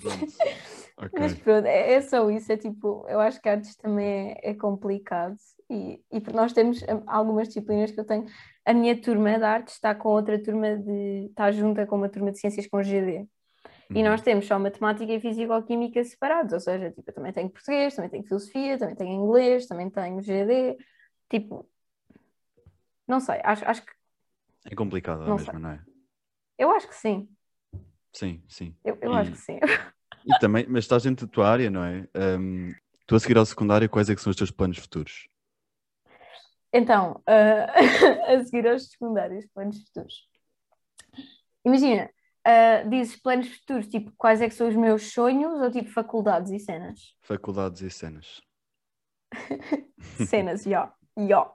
Pronto. 0.96 1.12
Ok. 1.14 1.20
Mas 1.20 1.34
pronto, 1.34 1.66
é, 1.66 1.92
é 1.94 2.00
só 2.00 2.30
isso. 2.30 2.50
É 2.52 2.56
tipo, 2.56 3.06
eu 3.08 3.20
acho 3.20 3.40
que 3.40 3.48
artes 3.48 3.76
também 3.76 4.32
é, 4.42 4.50
é 4.50 4.54
complicado. 4.54 5.36
E, 5.70 6.00
e 6.12 6.20
nós 6.32 6.52
temos 6.52 6.82
hum, 6.82 7.02
algumas 7.06 7.48
disciplinas 7.48 7.90
que 7.90 8.00
eu 8.00 8.04
tenho. 8.06 8.24
A 8.64 8.72
minha 8.74 9.00
turma 9.00 9.36
de 9.38 9.44
artes 9.44 9.74
está 9.74 9.94
com 9.94 10.08
outra 10.10 10.42
turma 10.42 10.76
de. 10.76 11.26
está 11.30 11.50
junta 11.52 11.86
com 11.86 11.96
uma 11.96 12.08
turma 12.08 12.32
de 12.32 12.38
ciências 12.38 12.66
com 12.66 12.82
GD. 12.82 13.26
E 13.94 13.98
Uhum. 13.98 14.04
nós 14.04 14.20
temos 14.20 14.46
só 14.46 14.58
matemática 14.58 15.12
e 15.12 15.20
fisicoquímica 15.20 16.02
separados, 16.04 16.52
ou 16.52 16.60
seja, 16.60 16.90
tipo, 16.90 17.08
eu 17.08 17.14
também 17.14 17.32
tenho 17.32 17.48
português, 17.48 17.94
também 17.94 18.10
tenho 18.10 18.24
filosofia, 18.24 18.76
também 18.78 18.96
tenho 18.96 19.12
inglês, 19.12 19.66
também 19.66 19.88
tenho 19.88 20.20
GD, 20.20 20.76
tipo, 21.30 21.66
não 23.06 23.20
sei, 23.20 23.40
acho, 23.44 23.64
acho 23.64 23.86
que, 23.86 23.92
É 24.70 24.74
complicado 24.74 25.24
Não 25.24 25.36
mesmo, 25.36 25.58
não 25.58 25.70
é? 25.70 25.80
eu 26.58 26.70
acho 26.72 26.88
que 26.88 26.94
sim, 26.94 27.28
Sim, 28.12 28.42
sim. 28.48 28.74
eu, 28.84 28.98
eu 29.00 29.12
E- 29.12 29.16
acho 29.16 29.30
que 29.30 29.38
sim. 29.38 29.60
E 30.26 30.38
também, 30.40 30.66
mas 30.68 30.84
estás 30.84 31.04
dentro 31.04 31.26
da 31.26 31.32
tua 31.32 31.48
área, 31.48 31.70
não 31.70 31.84
é? 31.84 32.08
Ahm, 32.14 32.72
tu 33.06 33.14
a 33.14 33.20
seguir 33.20 33.38
ao 33.38 33.46
secundário, 33.46 33.88
quais 33.88 34.10
é 34.10 34.14
que 34.14 34.20
são 34.20 34.30
os 34.30 34.36
teus 34.36 34.50
planos 34.50 34.78
futuros? 34.78 35.28
Então, 36.72 37.22
ah, 37.26 37.72
a 38.34 38.44
seguir 38.44 38.66
aos 38.66 38.90
secundários, 38.90 39.46
planos 39.54 39.78
futuros. 39.84 40.28
Imagina, 41.64 42.10
ah, 42.44 42.82
dizes 42.88 43.16
planos 43.16 43.48
futuros, 43.48 43.86
tipo, 43.86 44.12
quais 44.16 44.42
é 44.42 44.48
que 44.48 44.54
são 44.54 44.68
os 44.68 44.76
meus 44.76 45.12
sonhos 45.12 45.60
ou 45.60 45.70
tipo 45.70 45.90
faculdades 45.90 46.50
e 46.50 46.58
cenas? 46.58 47.14
Faculdades 47.22 47.82
e 47.82 47.90
cenas. 47.90 48.40
Cenas, 50.28 50.62
já, 50.62 50.92
já. 51.16 51.52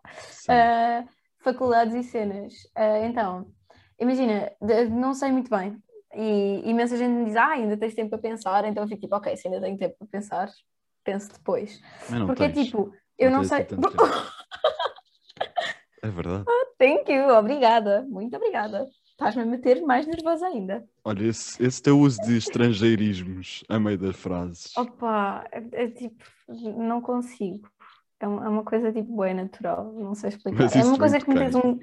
Ah, 0.49 1.05
faculdades 1.39 1.93
e 1.95 2.03
cenas. 2.03 2.53
Ah, 2.75 2.99
então, 2.99 3.51
imagina, 3.99 4.51
não 4.89 5.13
sei 5.13 5.31
muito 5.31 5.49
bem. 5.49 5.81
E 6.13 6.69
imensa 6.69 6.97
gente 6.97 7.11
me 7.11 7.25
diz, 7.25 7.35
ah, 7.35 7.49
ainda 7.51 7.77
tens 7.77 7.95
tempo 7.95 8.09
para 8.09 8.19
pensar. 8.19 8.65
Então 8.65 8.83
eu 8.83 8.87
fico 8.87 9.01
tipo, 9.01 9.15
ok, 9.15 9.35
se 9.35 9.47
ainda 9.47 9.61
tenho 9.61 9.77
tempo 9.77 9.95
para 9.97 10.07
pensar, 10.07 10.49
penso 11.03 11.31
depois. 11.31 11.81
Porque 12.25 12.49
tens. 12.49 12.65
tipo, 12.65 12.93
eu 13.17 13.31
Não 13.31 13.39
não 13.39 13.43
sei. 13.45 13.61
assim. 13.61 13.75
É 16.03 16.09
verdade. 16.09 16.45
Thank 16.79 17.11
you, 17.11 17.27
obrigada, 17.29 18.03
muito 18.09 18.35
obrigada. 18.35 18.89
Estás-me 19.11 19.43
a 19.43 19.45
meter 19.45 19.83
mais 19.83 20.07
nervosa 20.07 20.47
ainda. 20.47 20.83
Olha, 21.05 21.25
esse, 21.25 21.63
esse 21.63 21.79
teu 21.79 21.99
uso 21.99 22.19
de 22.23 22.37
estrangeirismos 22.37 23.63
a 23.69 23.79
meio 23.79 23.99
das 23.99 24.15
frases. 24.15 24.75
Opa, 24.75 25.45
é, 25.51 25.83
é 25.83 25.87
tipo, 25.89 26.23
não 26.47 27.01
consigo. 27.01 27.69
É 28.19 28.27
uma, 28.27 28.45
é 28.45 28.49
uma 28.49 28.63
coisa 28.63 28.91
tipo 28.91 29.13
boa, 29.15 29.31
natural, 29.31 29.93
não 29.93 30.15
sei 30.15 30.29
explicar. 30.29 30.75
É 30.75 30.83
uma 30.83 30.97
coisa 30.97 31.19
que 31.19 31.29
me 31.29 31.45
diz 31.45 31.53
um. 31.53 31.77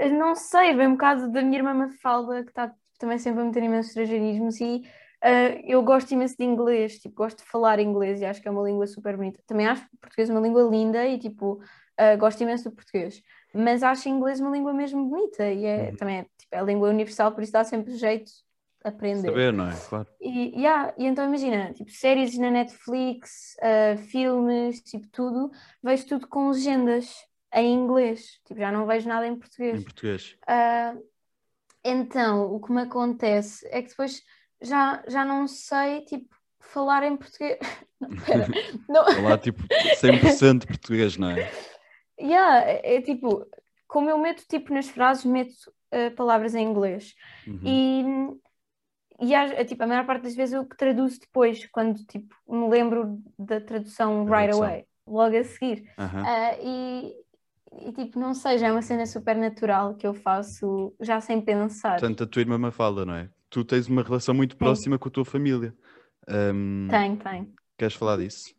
Eu 0.00 0.10
Não 0.14 0.34
sei, 0.34 0.74
vem 0.74 0.88
um 0.88 0.92
bocado 0.92 1.30
da 1.30 1.42
minha 1.42 1.58
irmã 1.58 1.74
Mafalda, 1.74 2.42
que 2.42 2.50
está 2.50 2.74
também 2.98 3.18
sempre 3.18 3.40
a 3.40 3.44
meter 3.44 3.62
imensos 3.62 3.90
estrangeirismos 3.90 4.60
e 4.60 4.82
ah, 5.22 5.48
eu 5.64 5.82
gosto 5.82 6.12
imenso 6.12 6.36
de 6.36 6.44
inglês, 6.44 6.98
tipo, 6.98 7.14
gosto 7.16 7.38
de 7.38 7.44
falar 7.50 7.78
inglês 7.80 8.20
e 8.20 8.24
acho 8.24 8.40
que 8.40 8.48
é 8.48 8.50
uma 8.50 8.62
língua 8.62 8.86
super 8.86 9.16
bonita. 9.16 9.40
Também 9.46 9.66
acho 9.66 9.84
o 9.92 9.96
português 9.98 10.30
uma 10.30 10.40
língua 10.40 10.62
linda 10.62 11.06
e 11.06 11.18
tipo, 11.18 11.60
ah, 11.96 12.16
gosto 12.16 12.40
imenso 12.42 12.70
do 12.70 12.74
português, 12.76 13.22
mas 13.54 13.82
acho 13.82 14.08
inglês 14.08 14.40
uma 14.40 14.50
língua 14.50 14.72
mesmo 14.72 15.04
bonita 15.06 15.48
e 15.50 15.64
é, 15.64 15.90
Uhum. 15.90 15.96
também 15.96 16.18
é, 16.18 16.22
tipo, 16.36 16.54
é 16.54 16.58
a 16.58 16.62
língua 16.62 16.88
universal, 16.90 17.32
por 17.32 17.42
isso 17.42 17.52
dá 17.52 17.64
sempre 17.64 17.92
jeito 17.96 18.26
de 18.26 18.88
aprender. 18.88 19.28
Saber, 19.28 19.52
não 19.52 19.68
é? 19.68 19.74
Claro. 19.88 20.06
E, 20.20 20.52
yeah, 20.56 20.92
e 20.96 21.06
então 21.06 21.24
imagina, 21.24 21.72
tipo, 21.72 21.90
séries 21.90 22.36
na 22.38 22.50
Netflix, 22.50 23.56
ah, 23.60 23.96
filmes, 23.96 24.80
tipo, 24.82 25.08
tudo, 25.08 25.50
vejo 25.82 26.06
tudo 26.06 26.28
com 26.28 26.50
legendas 26.50 27.12
em 27.54 27.72
inglês, 27.74 28.38
tipo, 28.46 28.60
já 28.60 28.70
não 28.70 28.86
vejo 28.86 29.08
nada 29.08 29.26
em 29.26 29.34
português. 29.34 29.80
Em 29.80 29.84
português. 29.84 30.36
Ah, 30.46 30.94
então, 31.84 32.52
o 32.54 32.60
que 32.60 32.72
me 32.72 32.82
acontece 32.82 33.66
é 33.70 33.82
que 33.82 33.88
depois 33.90 34.22
já, 34.60 35.02
já 35.08 35.24
não 35.24 35.46
sei, 35.46 36.02
tipo, 36.04 36.34
falar 36.60 37.02
em 37.04 37.16
português. 37.16 37.58
Não, 38.00 38.10
pera, 38.16 38.46
não, 38.88 39.04
Falar 39.14 39.38
tipo 39.38 39.60
100% 39.90 40.66
português, 40.68 41.16
não 41.16 41.30
é? 41.30 41.48
yeah, 42.20 42.60
é, 42.64 42.96
é 42.96 43.02
tipo, 43.02 43.44
como 43.86 44.08
eu 44.10 44.18
meto, 44.18 44.44
tipo, 44.48 44.72
nas 44.72 44.88
frases, 44.88 45.24
meto 45.24 45.52
ah, 45.90 46.10
palavras 46.16 46.54
em 46.54 46.64
inglês. 46.64 47.14
Uhum. 47.46 48.38
E, 49.20 49.26
e 49.28 49.34
às- 49.34 49.66
tipo, 49.68 49.82
a 49.82 49.86
maior 49.86 50.06
parte 50.06 50.22
das 50.22 50.34
vezes 50.36 50.54
eu 50.54 50.64
que 50.66 50.76
traduzo 50.76 51.20
depois, 51.20 51.66
quando 51.66 52.04
tipo, 52.06 52.34
me 52.48 52.68
lembro 52.68 53.20
da 53.38 53.60
tradução 53.60 54.24
Da 54.24 54.30
right 54.32 54.52
tradução. 54.52 54.64
away, 54.64 54.86
logo 55.06 55.36
a 55.36 55.44
seguir. 55.44 55.84
Aham. 55.98 56.22
Ah, 56.24 56.54
e, 56.60 57.14
e 57.72 57.92
tipo, 57.92 58.18
não 58.18 58.34
sei, 58.34 58.58
já 58.58 58.68
é 58.68 58.72
uma 58.72 58.82
cena 58.82 59.06
super 59.06 59.36
natural 59.36 59.94
que 59.94 60.06
eu 60.06 60.14
faço 60.14 60.94
já 61.00 61.20
sem 61.20 61.40
pensar. 61.40 61.98
Portanto, 61.98 62.24
a 62.24 62.26
tua 62.26 62.40
irmã 62.40 62.58
Mafalda, 62.58 63.04
não 63.04 63.14
é? 63.14 63.28
Tu 63.50 63.64
tens 63.64 63.86
uma 63.88 64.02
relação 64.02 64.34
muito 64.34 64.56
próxima 64.56 64.98
com 64.98 65.08
a 65.08 65.12
tua 65.12 65.24
família. 65.24 65.74
Ahm, 66.28 66.88
Tem, 66.88 67.16
tem. 67.16 67.54
Queres 67.76 67.94
falar 67.94 68.18
disso? 68.18 68.58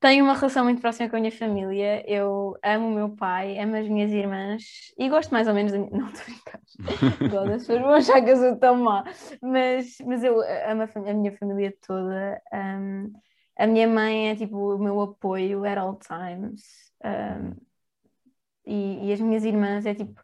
tenho 0.00 0.24
uma 0.24 0.32
relação 0.32 0.64
muito 0.64 0.80
próxima 0.80 1.10
com 1.10 1.16
a 1.16 1.20
minha 1.20 1.30
família. 1.30 2.02
Eu 2.10 2.56
amo 2.64 2.88
o 2.88 2.94
meu 2.94 3.10
pai, 3.10 3.58
amo 3.58 3.76
as 3.76 3.86
minhas 3.86 4.10
irmãs 4.10 4.64
e 4.98 5.08
gosto 5.10 5.30
mais 5.30 5.46
ou 5.46 5.54
menos 5.54 5.72
da 5.72 5.78
minha. 5.78 5.90
Não, 5.92 6.08
estou 6.08 6.22
a 6.22 6.24
brincar. 6.24 6.60
As 7.54 7.60
pessoas 7.60 7.80
vão 7.82 7.92
achar 7.92 8.22
que 8.24 8.30
eu 8.30 8.36
sou 8.36 8.56
tão 8.56 8.76
má. 8.76 9.04
Mas, 9.42 9.98
mas 10.06 10.24
eu 10.24 10.40
amo 10.40 10.82
a, 10.82 11.10
a 11.10 11.14
minha 11.14 11.36
família 11.36 11.74
toda. 11.86 12.40
Um, 12.52 13.12
a 13.58 13.66
minha 13.66 13.86
mãe 13.86 14.30
é 14.30 14.36
tipo 14.36 14.74
o 14.74 14.78
meu 14.78 14.98
apoio 15.02 15.64
at 15.66 15.76
all 15.76 15.98
times. 15.98 16.89
Um, 17.04 17.56
e, 18.66 19.08
e 19.08 19.12
as 19.12 19.20
minhas 19.20 19.44
irmãs 19.44 19.86
é 19.86 19.94
tipo. 19.94 20.20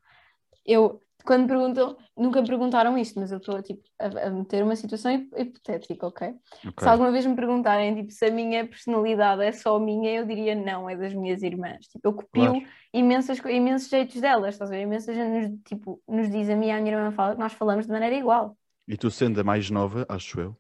Eu 0.65 1.01
quando 1.27 1.49
perguntam, 1.49 1.97
nunca 2.17 2.41
me 2.41 2.47
perguntaram 2.47 2.97
isto, 2.97 3.19
mas 3.19 3.33
eu 3.33 3.39
estou 3.39 3.61
tipo, 3.61 3.83
a, 3.99 4.29
a 4.29 4.31
meter 4.31 4.63
uma 4.63 4.77
situação 4.77 5.13
hipotética, 5.13 6.07
ok? 6.07 6.29
okay? 6.29 6.73
Se 6.79 6.89
alguma 6.89 7.11
vez 7.11 7.27
me 7.27 7.35
perguntarem 7.35 7.97
tipo, 7.97 8.13
se 8.13 8.27
a 8.27 8.31
minha 8.31 8.67
personalidade 8.67 9.43
é 9.43 9.51
só 9.51 9.79
minha, 9.79 10.15
eu 10.15 10.25
diria 10.25 10.55
não, 10.55 10.89
é 10.89 10.97
das 10.97 11.13
minhas 11.13 11.43
irmãs. 11.43 11.87
Tipo, 11.89 12.09
eu 12.09 12.13
copio 12.13 12.53
claro. 12.53 12.67
imensas, 12.95 13.39
imensos 13.41 13.91
jeitos 13.91 14.21
delas, 14.21 14.55
estás 14.55 14.71
a 14.71 14.75
ver? 14.75 14.83
Imensa 14.83 15.13
gente 15.13 15.49
nos, 15.49 15.61
tipo, 15.65 16.01
nos 16.09 16.31
diz, 16.31 16.49
a 16.49 16.55
mim 16.55 16.69
e 16.69 16.81
minha 16.81 16.97
irmã 16.97 17.11
fala 17.11 17.35
que 17.35 17.41
nós 17.41 17.53
falamos 17.53 17.87
de 17.87 17.93
maneira 17.93 18.17
igual. 18.17 18.57
E 18.87 18.97
tu 18.97 19.11
sendo 19.11 19.41
a 19.41 19.45
mais 19.45 19.69
nova, 19.69 20.07
acho 20.09 20.41
eu? 20.41 20.57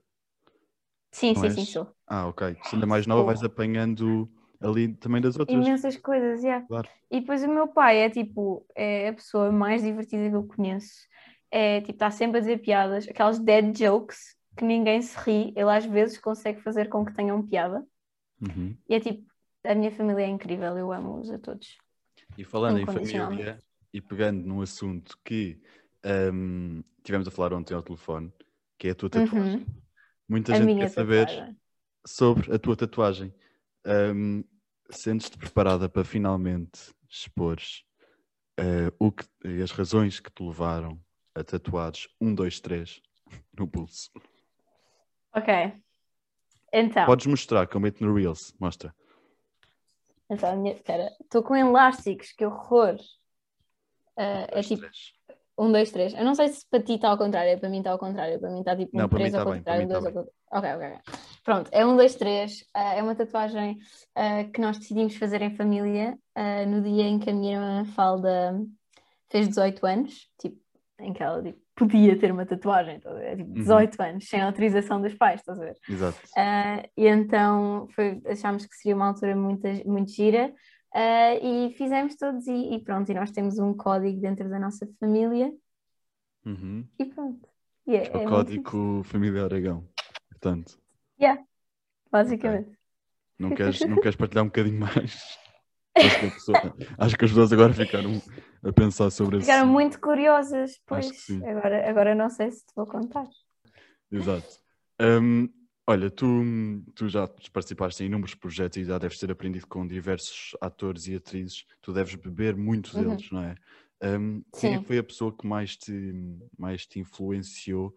Sim, 1.12 1.34
sim, 1.34 1.46
és? 1.46 1.54
sim, 1.54 1.64
sou. 1.64 1.86
Ah, 2.06 2.26
ok. 2.26 2.56
Sendo 2.64 2.82
a 2.82 2.86
mais 2.86 3.06
nova, 3.06 3.22
vais 3.22 3.42
apanhando 3.42 4.28
ali 4.60 4.94
também 4.94 5.20
das 5.20 5.38
outras. 5.38 5.56
Imensas 5.56 5.96
coisas, 5.96 6.42
yeah. 6.42 6.66
Claro. 6.66 6.88
E 7.10 7.20
depois 7.20 7.42
o 7.42 7.48
meu 7.48 7.68
pai 7.68 7.98
é 7.98 8.10
tipo, 8.10 8.66
é 8.74 9.08
a 9.08 9.12
pessoa 9.12 9.52
mais 9.52 9.82
divertida 9.82 10.28
que 10.28 10.36
eu 10.36 10.44
conheço. 10.44 11.06
É 11.50 11.80
tipo, 11.80 11.92
está 11.92 12.10
sempre 12.10 12.38
a 12.38 12.40
dizer 12.40 12.58
piadas, 12.58 13.08
aquelas 13.08 13.38
dead 13.38 13.76
jokes 13.76 14.36
que 14.56 14.64
ninguém 14.64 15.02
se 15.02 15.16
ri, 15.18 15.52
ele 15.54 15.70
às 15.70 15.84
vezes 15.84 16.18
consegue 16.18 16.60
fazer 16.62 16.88
com 16.88 17.04
que 17.04 17.14
tenham 17.14 17.46
piada. 17.46 17.84
Uhum. 18.40 18.76
E 18.88 18.94
é 18.94 19.00
tipo, 19.00 19.24
a 19.64 19.74
minha 19.74 19.90
família 19.90 20.24
é 20.24 20.28
incrível, 20.28 20.76
eu 20.76 20.92
amo-os 20.92 21.30
a 21.30 21.38
todos. 21.38 21.76
E 22.36 22.44
falando 22.44 22.78
em 22.78 22.86
família 22.86 23.62
e 23.92 24.00
pegando 24.00 24.46
num 24.46 24.62
assunto 24.62 25.18
que 25.24 25.60
um, 26.32 26.82
tivemos 27.02 27.28
a 27.28 27.30
falar 27.30 27.52
ontem 27.52 27.74
ao 27.74 27.82
telefone, 27.82 28.32
que 28.78 28.88
é 28.88 28.90
a 28.90 28.94
tua 28.94 29.10
tatuagem. 29.10 29.58
Uhum. 29.58 29.66
Muita 30.28 30.54
a 30.54 30.56
gente 30.56 30.78
quer 30.78 30.88
saber 30.88 31.26
tatuagem. 31.26 31.56
sobre 32.06 32.54
a 32.54 32.58
tua 32.58 32.76
tatuagem. 32.76 33.34
Um, 33.86 34.44
Sentes-te 34.90 35.36
preparada 35.36 35.88
para 35.88 36.04
finalmente 36.04 36.94
expor 37.08 37.58
uh, 38.60 38.94
o 39.00 39.10
que, 39.10 39.24
as 39.62 39.72
razões 39.72 40.20
que 40.20 40.30
te 40.30 40.42
levaram 40.44 41.00
a 41.34 41.42
tatuares 41.42 42.06
1, 42.20 42.34
2, 42.34 42.60
3 42.60 43.02
no 43.58 43.66
pulso? 43.66 44.10
Ok. 45.34 45.72
Então. 46.72 47.06
Podes 47.06 47.26
mostrar, 47.26 47.66
que 47.66 47.76
eu 47.76 47.80
meto 47.80 48.04
no 48.04 48.14
Reels. 48.14 48.54
Mostra. 48.60 48.94
Então, 50.30 50.56
minha... 50.56 50.74
espera. 50.74 51.10
Estou 51.20 51.42
com 51.42 51.56
elásticos, 51.56 52.32
que 52.32 52.44
horror. 52.44 52.96
Uh, 54.16 54.46
é 54.48 54.62
tipo. 54.62 54.82
Três. 54.82 55.12
Um, 55.58 55.72
dois, 55.72 55.90
três. 55.90 56.12
Eu 56.14 56.24
não 56.24 56.34
sei 56.34 56.48
se 56.48 56.66
para 56.68 56.82
ti 56.82 56.94
está 56.94 57.08
ao 57.08 57.16
contrário, 57.16 57.58
para 57.58 57.68
mim 57.68 57.78
está 57.78 57.90
ao 57.90 57.98
contrário. 57.98 58.38
Para 58.38 58.50
mim 58.50 58.60
está 58.60 58.76
tipo 58.76 58.96
um 58.96 59.00
não, 59.00 59.08
três 59.08 59.34
ao 59.34 59.44
tá 59.44 59.52
contrário, 59.52 59.80
bem, 59.80 59.88
dois 59.88 60.02
tá 60.02 60.08
ao 60.08 60.14
contrário. 60.14 60.32
Ok, 60.52 60.74
ok, 60.74 60.98
ok. 60.98 61.35
Pronto, 61.46 61.70
é 61.72 61.86
um, 61.86 61.96
dois, 61.96 62.16
três. 62.16 62.62
Uh, 62.76 62.96
é 62.96 63.02
uma 63.04 63.14
tatuagem 63.14 63.78
uh, 64.18 64.50
que 64.50 64.60
nós 64.60 64.78
decidimos 64.78 65.14
fazer 65.16 65.40
em 65.42 65.54
família 65.54 66.18
uh, 66.36 66.68
no 66.68 66.82
dia 66.82 67.04
em 67.04 67.20
que 67.20 67.30
a 67.30 67.32
minha 67.32 67.54
irmã 67.54 67.84
Falda 67.94 68.60
fez 69.30 69.46
18 69.50 69.86
anos, 69.86 70.28
tipo, 70.40 70.60
em 70.98 71.12
que 71.12 71.22
ela 71.22 71.40
tipo, 71.40 71.60
podia 71.76 72.18
ter 72.18 72.32
uma 72.32 72.44
tatuagem, 72.44 73.00
é 73.20 73.36
tipo 73.36 73.52
18 73.52 73.94
uhum. 73.96 74.06
anos, 74.06 74.28
sem 74.28 74.40
autorização 74.42 75.00
dos 75.00 75.14
pais, 75.14 75.38
estás 75.38 75.60
a 75.60 75.64
ver? 75.66 75.76
Exato. 75.88 76.18
e 76.96 77.06
então 77.06 77.86
foi, 77.94 78.20
achámos 78.26 78.66
que 78.66 78.74
seria 78.74 78.96
uma 78.96 79.06
altura 79.06 79.36
muito, 79.36 79.68
muito 79.88 80.10
gira. 80.10 80.52
E 81.42 81.72
fizemos 81.78 82.16
todos 82.16 82.44
e, 82.48 82.74
e, 82.74 82.80
pronto, 82.80 83.08
e 83.08 83.14
nós 83.14 83.30
temos 83.30 83.56
um 83.60 83.72
código 83.72 84.20
dentro 84.20 84.48
da 84.48 84.58
nossa 84.58 84.84
família 84.98 85.52
uhum. 86.44 86.84
e 86.98 87.04
pronto. 87.04 87.48
Yeah, 87.86 88.18
é, 88.18 88.24
é 88.24 88.26
o 88.26 88.30
código 88.30 89.04
Família 89.04 89.44
Aragão, 89.44 89.86
portanto. 90.28 90.84
Yeah, 91.20 91.42
basicamente. 92.10 92.68
Okay. 92.68 92.76
Não, 93.38 93.50
queres, 93.50 93.80
não 93.80 93.96
queres 93.96 94.16
partilhar 94.16 94.44
um 94.44 94.48
bocadinho 94.48 94.80
mais? 94.80 95.38
Acho 95.96 96.20
que, 96.20 96.30
pessoa, 96.30 96.58
acho 96.98 97.16
que, 97.16 97.24
as 97.24 97.30
pessoas 97.30 97.52
agora 97.54 97.72
ficaram 97.72 98.20
a 98.62 98.70
pensar 98.70 99.08
sobre 99.08 99.38
isso. 99.38 99.46
Ficaram 99.46 99.66
muito 99.66 99.98
curiosas, 99.98 100.78
pois 100.84 101.10
agora, 101.42 101.88
agora 101.88 102.14
não 102.14 102.28
sei 102.28 102.50
se 102.50 102.66
te 102.66 102.74
vou 102.76 102.84
contar. 102.84 103.26
Exato. 104.12 104.46
Um, 105.00 105.48
Olha, 105.88 106.10
tu, 106.10 106.26
tu 106.96 107.08
já 107.08 107.28
participaste 107.52 108.02
em 108.02 108.06
inúmeros 108.06 108.34
projetos 108.34 108.78
e 108.78 108.84
já 108.84 108.98
deves 108.98 109.20
ter 109.20 109.30
aprendido 109.30 109.68
com 109.68 109.86
diversos 109.86 110.56
atores 110.60 111.06
e 111.06 111.14
atrizes. 111.14 111.64
Tu 111.80 111.92
deves 111.92 112.16
beber 112.16 112.56
muitos 112.56 112.92
uhum. 112.94 113.10
deles, 113.10 113.30
não 113.30 113.44
é? 113.44 113.54
Um, 114.02 114.42
quem 114.60 114.74
é 114.74 114.78
que 114.78 114.84
foi 114.84 114.98
a 114.98 115.04
pessoa 115.04 115.34
que 115.34 115.46
mais 115.46 115.76
te, 115.76 116.12
mais 116.58 116.86
te 116.86 116.98
influenciou 116.98 117.96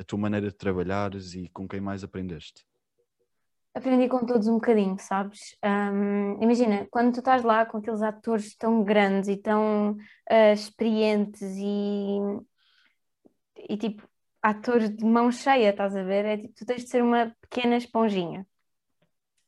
a 0.00 0.04
tua 0.04 0.18
maneira 0.18 0.48
de 0.48 0.56
trabalhares 0.56 1.34
e 1.34 1.48
com 1.50 1.68
quem 1.68 1.80
mais 1.80 2.02
aprendeste? 2.02 2.64
Aprendi 3.74 4.08
com 4.08 4.24
todos 4.24 4.48
um 4.48 4.54
bocadinho, 4.54 4.96
sabes? 4.98 5.56
Um, 5.62 6.42
imagina, 6.42 6.88
quando 6.90 7.12
tu 7.12 7.18
estás 7.18 7.44
lá 7.44 7.66
com 7.66 7.78
aqueles 7.78 8.02
atores 8.02 8.56
tão 8.56 8.82
grandes 8.82 9.28
e 9.28 9.36
tão 9.36 9.92
uh, 9.92 10.52
experientes 10.52 11.42
e, 11.42 12.18
e 13.68 13.76
tipo, 13.76 14.08
atores 14.42 14.90
de 14.90 15.04
mão 15.04 15.30
cheia, 15.30 15.70
estás 15.70 15.94
a 15.94 16.02
ver? 16.02 16.24
É 16.24 16.36
tipo, 16.38 16.54
tu 16.54 16.64
tens 16.66 16.82
de 16.82 16.88
ser 16.88 17.02
uma 17.02 17.36
pequena 17.42 17.76
esponjinha. 17.76 18.46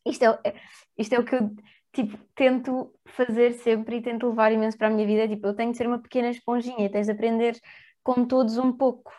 Isto 0.04 0.24
é, 0.24 0.54
isto 0.98 1.14
é 1.14 1.18
o 1.18 1.24
que 1.24 1.34
eu 1.34 1.50
tipo, 1.92 2.18
tento 2.34 2.94
fazer 3.06 3.54
sempre 3.54 3.96
e 3.96 4.02
tento 4.02 4.28
levar 4.28 4.52
imenso 4.52 4.76
para 4.76 4.88
a 4.88 4.90
minha 4.90 5.06
vida. 5.06 5.26
Tipo, 5.26 5.48
eu 5.48 5.54
tenho 5.54 5.72
de 5.72 5.78
ser 5.78 5.86
uma 5.86 5.98
pequena 5.98 6.30
esponjinha, 6.30 6.90
tens 6.90 7.06
de 7.06 7.12
aprender 7.12 7.58
com 8.02 8.24
todos 8.26 8.58
um 8.58 8.72
pouco. 8.72 9.12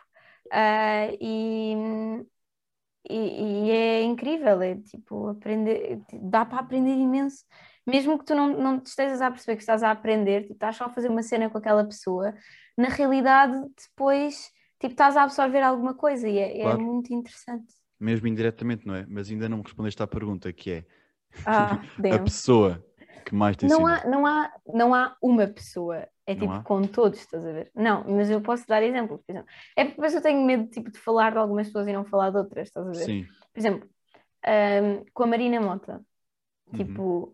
Uh, 0.47 1.17
e, 1.19 1.73
e, 3.09 3.67
e, 3.67 3.71
é 3.71 4.03
incrível, 4.03 4.61
é 4.61 4.75
tipo, 4.75 5.27
aprender, 5.29 6.01
dá 6.21 6.45
para 6.45 6.59
aprender 6.59 6.93
imenso. 6.93 7.45
Mesmo 7.85 8.17
que 8.17 8.25
tu 8.25 8.35
não, 8.35 8.49
não 8.49 8.77
estejas 8.77 9.21
a 9.21 9.29
perceber 9.29 9.57
que 9.57 9.63
estás 9.63 9.83
a 9.83 9.91
aprender, 9.91 10.43
tipo, 10.43 10.53
estás 10.53 10.77
só 10.77 10.85
a 10.85 10.89
fazer 10.89 11.09
uma 11.09 11.23
cena 11.23 11.49
com 11.49 11.57
aquela 11.57 11.83
pessoa, 11.83 12.33
na 12.77 12.87
realidade, 12.87 13.53
depois 13.75 14.51
tipo, 14.83 14.93
estás 14.93 15.15
a 15.15 15.23
absorver 15.23 15.61
alguma 15.61 15.93
coisa 15.93 16.27
e 16.27 16.37
é, 16.37 16.59
é 16.59 16.61
claro. 16.63 16.79
é 16.79 16.83
muito 16.83 17.13
interessante. 17.13 17.73
Mesmo 17.99 18.27
indiretamente, 18.27 18.85
não 18.85 18.95
é? 18.95 19.05
Mas 19.07 19.29
ainda 19.29 19.47
não 19.47 19.57
me 19.57 19.63
respondeste 19.63 20.01
à 20.03 20.07
pergunta 20.07 20.51
que 20.51 20.71
é 20.71 20.85
ah, 21.45 21.79
a 22.13 22.19
pessoa 22.19 22.85
que 23.25 23.33
mais 23.33 23.55
te 23.55 23.65
não 23.65 23.87
há, 23.87 24.05
não 24.05 24.25
há 24.25 24.51
Não 24.67 24.93
há 24.93 25.15
uma 25.21 25.47
pessoa, 25.47 26.07
é 26.25 26.35
tipo 26.35 26.63
com 26.63 26.81
todos, 26.83 27.19
estás 27.19 27.45
a 27.45 27.51
ver? 27.51 27.71
Não, 27.75 28.03
mas 28.07 28.29
eu 28.29 28.41
posso 28.41 28.65
dar 28.67 28.81
exemplos, 28.81 29.21
por 29.21 29.31
exemplo. 29.31 29.49
É 29.75 29.83
porque 29.83 29.95
depois 29.95 30.15
eu 30.15 30.21
tenho 30.21 30.45
medo 30.45 30.67
tipo, 30.69 30.89
de 30.89 30.97
falar 30.97 31.31
de 31.31 31.37
algumas 31.37 31.67
pessoas 31.67 31.87
e 31.87 31.93
não 31.93 32.05
falar 32.05 32.29
de 32.29 32.37
outras, 32.37 32.67
estás 32.67 32.87
a 32.87 32.91
ver? 32.91 33.05
Sim. 33.05 33.27
Por 33.53 33.59
exemplo, 33.59 33.89
um, 34.45 35.05
com 35.13 35.23
a 35.23 35.27
Marina 35.27 35.59
Mota, 35.59 36.01
uhum. 36.71 36.77
tipo, 36.77 37.33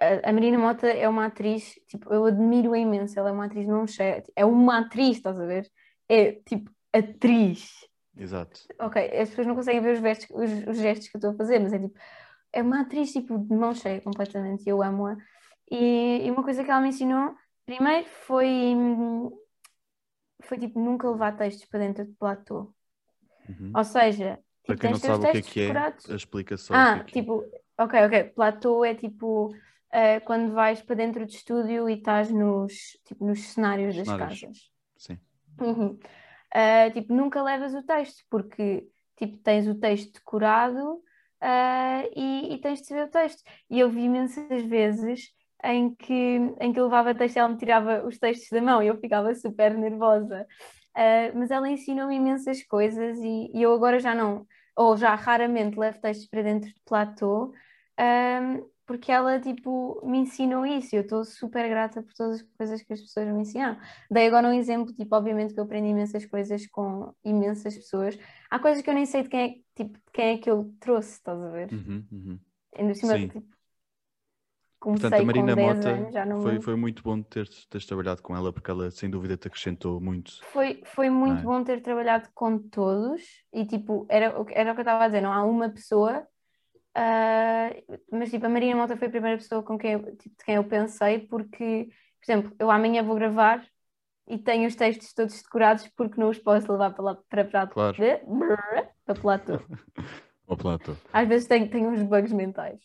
a, 0.00 0.30
a 0.30 0.32
Marina 0.32 0.58
Mota 0.58 0.86
é 0.86 1.08
uma 1.08 1.26
atriz, 1.26 1.74
tipo, 1.88 2.12
eu 2.12 2.26
admiro-a 2.26 2.78
imenso, 2.78 3.18
ela 3.18 3.30
é 3.30 3.32
uma 3.32 3.46
atriz 3.46 3.66
não 3.66 3.86
cheia, 3.86 4.22
é 4.36 4.44
uma 4.44 4.78
atriz, 4.78 5.16
estás 5.16 5.38
a 5.40 5.46
ver? 5.46 5.68
É 6.08 6.32
tipo 6.32 6.70
atriz. 6.92 7.70
Exato. 8.16 8.60
Ok, 8.80 9.02
as 9.02 9.28
pessoas 9.30 9.46
não 9.46 9.54
conseguem 9.54 9.80
ver 9.80 9.94
os, 9.94 10.00
vestos, 10.00 10.28
os, 10.30 10.66
os, 10.68 10.78
gestos 10.78 11.08
que 11.08 11.16
eu 11.16 11.18
estou 11.18 11.30
a 11.32 11.36
fazer, 11.36 11.58
mas 11.58 11.72
é 11.72 11.78
tipo, 11.78 11.96
é 12.52 12.62
uma 12.62 12.80
atriz 12.80 13.12
tipo 13.12 13.38
de 13.38 13.54
mão 13.54 13.74
cheia 13.74 14.00
completamente, 14.00 14.68
eu 14.68 14.82
amo-a. 14.82 15.16
E, 15.70 16.26
e, 16.26 16.30
uma 16.30 16.42
coisa 16.42 16.64
que 16.64 16.70
ela 16.70 16.80
me 16.80 16.88
ensinou, 16.88 17.34
primeiro 17.74 18.06
foi, 18.26 18.74
foi 20.40 20.58
tipo, 20.58 20.80
nunca 20.80 21.10
levar 21.10 21.36
textos 21.36 21.66
para 21.66 21.80
dentro 21.80 22.04
de 22.04 22.12
platô. 22.12 22.72
Uhum. 23.48 23.72
Ou 23.74 23.84
seja, 23.84 24.36
tipo, 24.62 24.66
para 24.66 24.76
quem 24.76 24.90
não 24.90 24.98
sabe 24.98 25.26
o 25.26 25.32
que 25.32 25.38
é 25.38 25.42
que 25.42 25.60
é, 25.60 26.12
a 26.12 26.16
explicação. 26.16 26.76
Ah, 26.76 27.04
que 27.04 27.18
é 27.18 27.22
tipo, 27.22 27.44
ok, 27.78 28.04
ok, 28.06 28.24
platô 28.24 28.84
é 28.84 28.94
tipo 28.94 29.48
uh, 29.48 30.24
quando 30.24 30.52
vais 30.52 30.80
para 30.82 30.96
dentro 30.96 31.26
de 31.26 31.34
estúdio 31.34 31.88
e 31.88 31.94
estás 31.94 32.30
nos, 32.30 32.98
tipo, 33.04 33.24
nos 33.24 33.40
cenários, 33.40 33.94
cenários. 33.94 34.40
das 34.40 34.40
casas. 34.40 34.70
Sim. 34.96 35.18
Uhum 35.60 35.98
uh, 36.54 36.92
tipo, 36.92 37.12
nunca 37.12 37.42
levas 37.42 37.74
o 37.74 37.82
texto, 37.82 38.24
porque 38.30 38.88
tipo, 39.16 39.36
tens 39.38 39.66
o 39.66 39.74
texto 39.74 40.14
decorado 40.14 40.94
uh, 40.94 42.10
e, 42.14 42.54
e, 42.54 42.58
tens 42.58 42.80
de 42.80 42.86
saber 42.86 43.04
o 43.04 43.10
texto. 43.10 43.42
E 43.68 43.80
eu 43.80 43.90
vi 43.90 44.02
imensas 44.02 44.62
vezes 44.64 45.32
em 45.64 45.94
que, 45.94 46.38
em 46.60 46.72
que 46.72 46.80
eu 46.80 46.84
levava 46.84 47.14
texto 47.14 47.36
e 47.36 47.38
ela 47.38 47.48
me 47.48 47.56
tirava 47.56 48.06
os 48.06 48.18
textos 48.18 48.48
da 48.50 48.62
mão 48.62 48.82
e 48.82 48.86
eu 48.86 48.96
ficava 48.98 49.34
super 49.34 49.76
nervosa. 49.76 50.46
Uh, 50.96 51.38
mas 51.38 51.50
ela 51.50 51.68
ensinou-me 51.68 52.16
imensas 52.16 52.62
coisas 52.64 53.18
e, 53.18 53.50
e, 53.54 53.62
eu 53.62 53.72
agora 53.72 54.00
já 54.00 54.14
não, 54.14 54.46
ou 54.76 54.96
já 54.96 55.14
raramente 55.14 55.78
levo 55.78 56.00
textos 56.00 56.28
para 56.28 56.42
dentro 56.42 56.68
de 56.68 56.80
platô, 56.84 57.52
porque 58.88 59.12
ela, 59.12 59.38
tipo, 59.38 60.00
me 60.02 60.16
ensinou 60.16 60.64
isso 60.64 60.94
e 60.94 60.96
eu 60.96 61.02
estou 61.02 61.22
super 61.22 61.68
grata 61.68 62.02
por 62.02 62.14
todas 62.14 62.36
as 62.36 62.42
coisas 62.56 62.82
que 62.82 62.92
as 62.94 63.00
pessoas 63.02 63.28
me 63.28 63.42
ensinaram. 63.42 63.78
Dei 64.10 64.26
agora 64.26 64.48
um 64.48 64.52
exemplo, 64.52 64.94
tipo, 64.94 65.14
obviamente 65.14 65.52
que 65.52 65.60
eu 65.60 65.64
aprendi 65.64 65.90
imensas 65.90 66.24
coisas 66.24 66.66
com 66.68 67.12
imensas 67.22 67.76
pessoas. 67.76 68.18
Há 68.50 68.58
coisas 68.58 68.82
que 68.82 68.88
eu 68.88 68.94
nem 68.94 69.04
sei 69.04 69.24
de 69.24 69.28
quem 69.28 69.40
é, 69.40 69.82
tipo, 69.82 69.98
de 69.98 70.10
quem 70.10 70.34
é 70.34 70.38
que 70.38 70.50
eu 70.50 70.74
trouxe, 70.80 71.12
estás 71.12 71.38
a 71.38 71.50
ver? 71.50 71.70
Uhum, 71.70 72.06
uhum. 72.10 72.38
Ainda 72.76 72.94
cima, 72.94 73.18
tipo, 73.18 73.57
comecei 74.80 75.08
Portanto, 75.08 75.22
a 75.22 75.26
Marina 75.26 75.52
com 75.52 75.56
10 75.56 75.78
Mota 75.78 75.88
anos, 76.16 76.42
foi, 76.42 76.60
foi 76.60 76.76
muito 76.76 77.02
bom 77.02 77.22
teres, 77.22 77.66
teres 77.66 77.86
trabalhado 77.86 78.22
com 78.22 78.36
ela, 78.36 78.52
porque 78.52 78.70
ela 78.70 78.90
sem 78.90 79.10
dúvida 79.10 79.36
te 79.36 79.48
acrescentou 79.48 80.00
muito. 80.00 80.32
Foi, 80.52 80.82
foi 80.84 81.10
muito 81.10 81.40
é? 81.40 81.44
bom 81.44 81.62
ter 81.64 81.80
trabalhado 81.82 82.28
com 82.34 82.58
todos 82.58 83.22
e 83.52 83.66
tipo, 83.66 84.06
era, 84.08 84.38
o 84.40 84.44
que- 84.44 84.54
era 84.54 84.72
o 84.72 84.74
que 84.74 84.80
eu 84.80 84.82
estava 84.82 85.04
a 85.04 85.08
dizer, 85.08 85.20
não 85.20 85.32
há 85.32 85.42
uma 85.44 85.68
pessoa, 85.70 86.26
ah, 86.94 87.70
mas 88.12 88.30
tipo, 88.30 88.46
a 88.46 88.48
Marina 88.48 88.76
Mota 88.76 88.96
foi 88.96 89.08
a 89.08 89.10
primeira 89.10 89.38
pessoa 89.38 89.62
com 89.62 89.78
quem 89.78 89.92
eu, 89.94 90.16
tipo, 90.16 90.36
de 90.36 90.44
quem 90.44 90.56
eu 90.56 90.64
pensei, 90.64 91.20
porque, 91.28 91.88
por 92.20 92.32
exemplo, 92.32 92.56
eu 92.58 92.70
amanhã 92.70 93.02
vou 93.02 93.14
gravar 93.16 93.64
e 94.28 94.38
tenho 94.38 94.68
os 94.68 94.74
textos 94.76 95.12
todos 95.14 95.42
decorados 95.42 95.88
porque 95.96 96.20
não 96.20 96.30
os 96.30 96.38
posso 96.38 96.70
levar 96.72 96.92
para 96.94 97.04
lá 97.04 97.14
para, 97.28 97.44
para, 97.44 97.66
Claro. 97.68 97.96
para 99.04 99.14
platô. 99.14 99.58
Ó 100.46 100.56
Plato. 100.56 100.96
Às 101.12 101.28
vezes 101.28 101.48
tenho, 101.48 101.68
tenho 101.70 101.90
uns 101.90 102.02
bugs 102.02 102.32
mentais. 102.32 102.80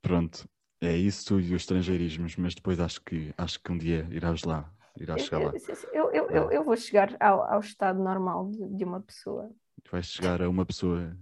Pronto, 0.00 0.48
é 0.82 0.96
isso 0.96 1.40
e 1.40 1.54
os 1.54 1.62
estrangeirismos, 1.62 2.36
mas 2.36 2.54
depois 2.54 2.80
acho 2.80 3.00
que, 3.02 3.32
acho 3.38 3.60
que 3.60 3.70
um 3.70 3.78
dia 3.78 4.06
irás 4.10 4.42
lá, 4.42 4.70
irás 4.96 5.22
chegar 5.22 5.38
lá. 5.38 5.54
Eu, 5.92 6.10
eu, 6.10 6.30
eu, 6.30 6.50
eu 6.50 6.64
vou 6.64 6.76
chegar 6.76 7.16
ao, 7.20 7.42
ao 7.42 7.60
estado 7.60 8.02
normal 8.02 8.50
de, 8.50 8.68
de 8.76 8.84
uma 8.84 9.00
pessoa. 9.00 9.50
Vais 9.90 10.06
chegar 10.06 10.42
a 10.42 10.48
uma 10.48 10.66
pessoa 10.66 11.16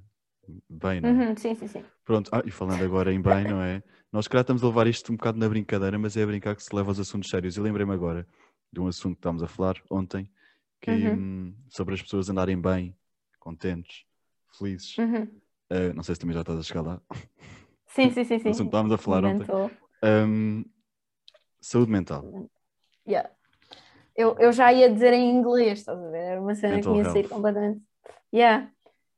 bem, 0.68 1.00
não 1.00 1.10
é? 1.10 1.12
Uhum, 1.12 1.36
sim, 1.36 1.54
sim, 1.54 1.66
sim. 1.66 1.84
Pronto, 2.04 2.30
ah, 2.32 2.42
e 2.44 2.50
falando 2.50 2.82
agora 2.82 3.12
em 3.12 3.20
bem, 3.20 3.44
não 3.44 3.60
é? 3.60 3.82
Nós, 4.10 4.26
calhar, 4.26 4.42
estamos 4.42 4.64
a 4.64 4.66
levar 4.66 4.86
isto 4.86 5.12
um 5.12 5.16
bocado 5.16 5.38
na 5.38 5.48
brincadeira, 5.48 5.98
mas 5.98 6.16
é 6.16 6.22
a 6.22 6.26
brincar 6.26 6.56
que 6.56 6.62
se 6.64 6.74
leva 6.74 6.90
aos 6.90 6.98
assuntos 6.98 7.30
sérios. 7.30 7.56
E 7.56 7.60
lembrei-me 7.60 7.92
agora 7.92 8.26
de 8.72 8.80
um 8.80 8.86
assunto 8.86 9.14
que 9.14 9.20
estávamos 9.20 9.42
a 9.42 9.46
falar 9.48 9.76
ontem, 9.90 10.30
que, 10.80 10.90
Uhum. 10.90 11.14
hum, 11.16 11.54
sobre 11.68 11.94
as 11.94 12.02
pessoas 12.02 12.28
andarem 12.30 12.60
bem, 12.60 12.96
contentes, 13.38 14.04
felizes. 14.58 14.96
Uhum. 14.98 15.28
Ah, 15.68 15.92
não 15.94 16.02
sei 16.02 16.14
se 16.14 16.20
também 16.20 16.34
já 16.34 16.40
estás 16.40 16.58
a 16.58 16.62
chegar 16.62 16.82
lá. 16.82 17.00
Sim, 17.90 18.10
sim, 18.10 18.24
sim, 18.24 18.38
sim. 18.38 18.50
assunto 18.50 18.66
estávamos 18.66 18.92
a 18.92 18.98
falar 18.98 19.24
ontem. 19.24 19.46
Hum, 20.02 20.64
saúde 21.60 21.90
mental. 21.90 22.48
Yeah. 23.06 23.30
Eu, 24.16 24.36
eu 24.38 24.52
já 24.52 24.72
ia 24.72 24.92
dizer 24.92 25.12
em 25.12 25.30
inglês, 25.30 25.80
estás 25.80 25.98
a 25.98 26.08
ver? 26.08 26.18
Era 26.18 26.40
uma 26.40 26.54
cena 26.54 26.74
Mental 26.76 26.92
que 26.92 26.98
ia 26.98 27.04
sair 27.04 27.28
completamente. 27.28 27.82
Yeah. 28.32 28.70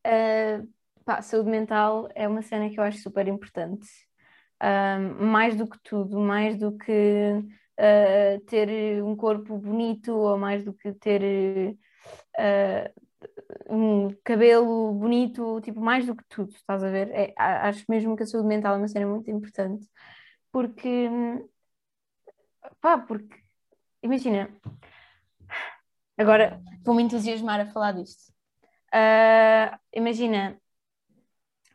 Uh, 0.06 0.68
pá, 1.04 1.20
saúde 1.22 1.50
mental 1.50 2.08
é 2.14 2.26
uma 2.26 2.42
cena 2.42 2.70
que 2.70 2.78
eu 2.78 2.84
acho 2.84 2.98
super 2.98 3.26
importante. 3.28 3.88
Um, 4.62 5.26
mais 5.26 5.56
do 5.56 5.66
que 5.66 5.78
tudo, 5.82 6.20
mais 6.20 6.56
do 6.56 6.76
que 6.78 6.92
uh, 6.92 8.40
ter 8.46 9.02
um 9.02 9.16
corpo 9.16 9.58
bonito 9.58 10.14
ou 10.14 10.38
mais 10.38 10.64
do 10.64 10.72
que 10.72 10.92
ter 10.92 11.76
uh, 12.38 13.01
um 13.68 14.10
cabelo 14.24 14.92
bonito, 14.94 15.60
tipo, 15.62 15.80
mais 15.80 16.06
do 16.06 16.16
que 16.16 16.24
tudo, 16.28 16.50
estás 16.54 16.82
a 16.84 16.90
ver? 16.90 17.10
É, 17.12 17.34
acho 17.38 17.84
mesmo 17.88 18.16
que 18.16 18.22
a 18.24 18.26
saúde 18.26 18.48
mental 18.48 18.74
é 18.74 18.78
uma 18.78 18.88
cena 18.88 19.06
muito 19.06 19.30
importante 19.30 19.88
porque, 20.52 21.08
pá, 22.80 22.98
porque 22.98 23.42
imagina, 24.02 24.48
agora 26.16 26.60
vou-me 26.84 27.02
entusiasmar 27.02 27.60
a 27.60 27.66
falar 27.66 27.92
disto. 27.92 28.32
Ah, 28.92 29.78
imagina, 29.92 30.60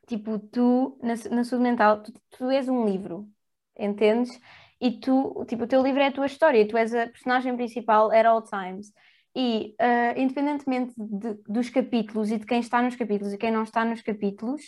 tipo, 0.07 0.39
tu, 0.39 0.97
na, 1.01 1.15
na 1.35 1.43
saúde 1.43 1.63
mental, 1.63 2.03
tu, 2.03 2.13
tu 2.31 2.49
és 2.51 2.67
um 2.69 2.85
livro, 2.85 3.29
entendes? 3.77 4.39
E 4.79 4.91
tu, 4.99 5.45
tipo, 5.47 5.63
o 5.63 5.67
teu 5.67 5.81
livro 5.81 6.01
é 6.01 6.07
a 6.07 6.11
tua 6.11 6.27
história, 6.27 6.67
tu 6.67 6.77
és 6.77 6.93
a 6.93 7.07
personagem 7.07 7.55
principal 7.55 8.11
at 8.11 8.25
all 8.25 8.41
times. 8.43 8.93
E, 9.39 9.75
ah, 9.79 10.13
independentemente 10.17 10.93
de- 10.97 11.35
dos 11.47 11.69
capítulos 11.69 12.31
e 12.31 12.39
de 12.39 12.45
quem 12.45 12.59
está 12.59 12.81
nos 12.81 12.95
capítulos 12.95 13.33
e 13.33 13.37
quem 13.37 13.51
não 13.51 13.63
está 13.63 13.85
nos 13.85 14.01
capítulos, 14.01 14.61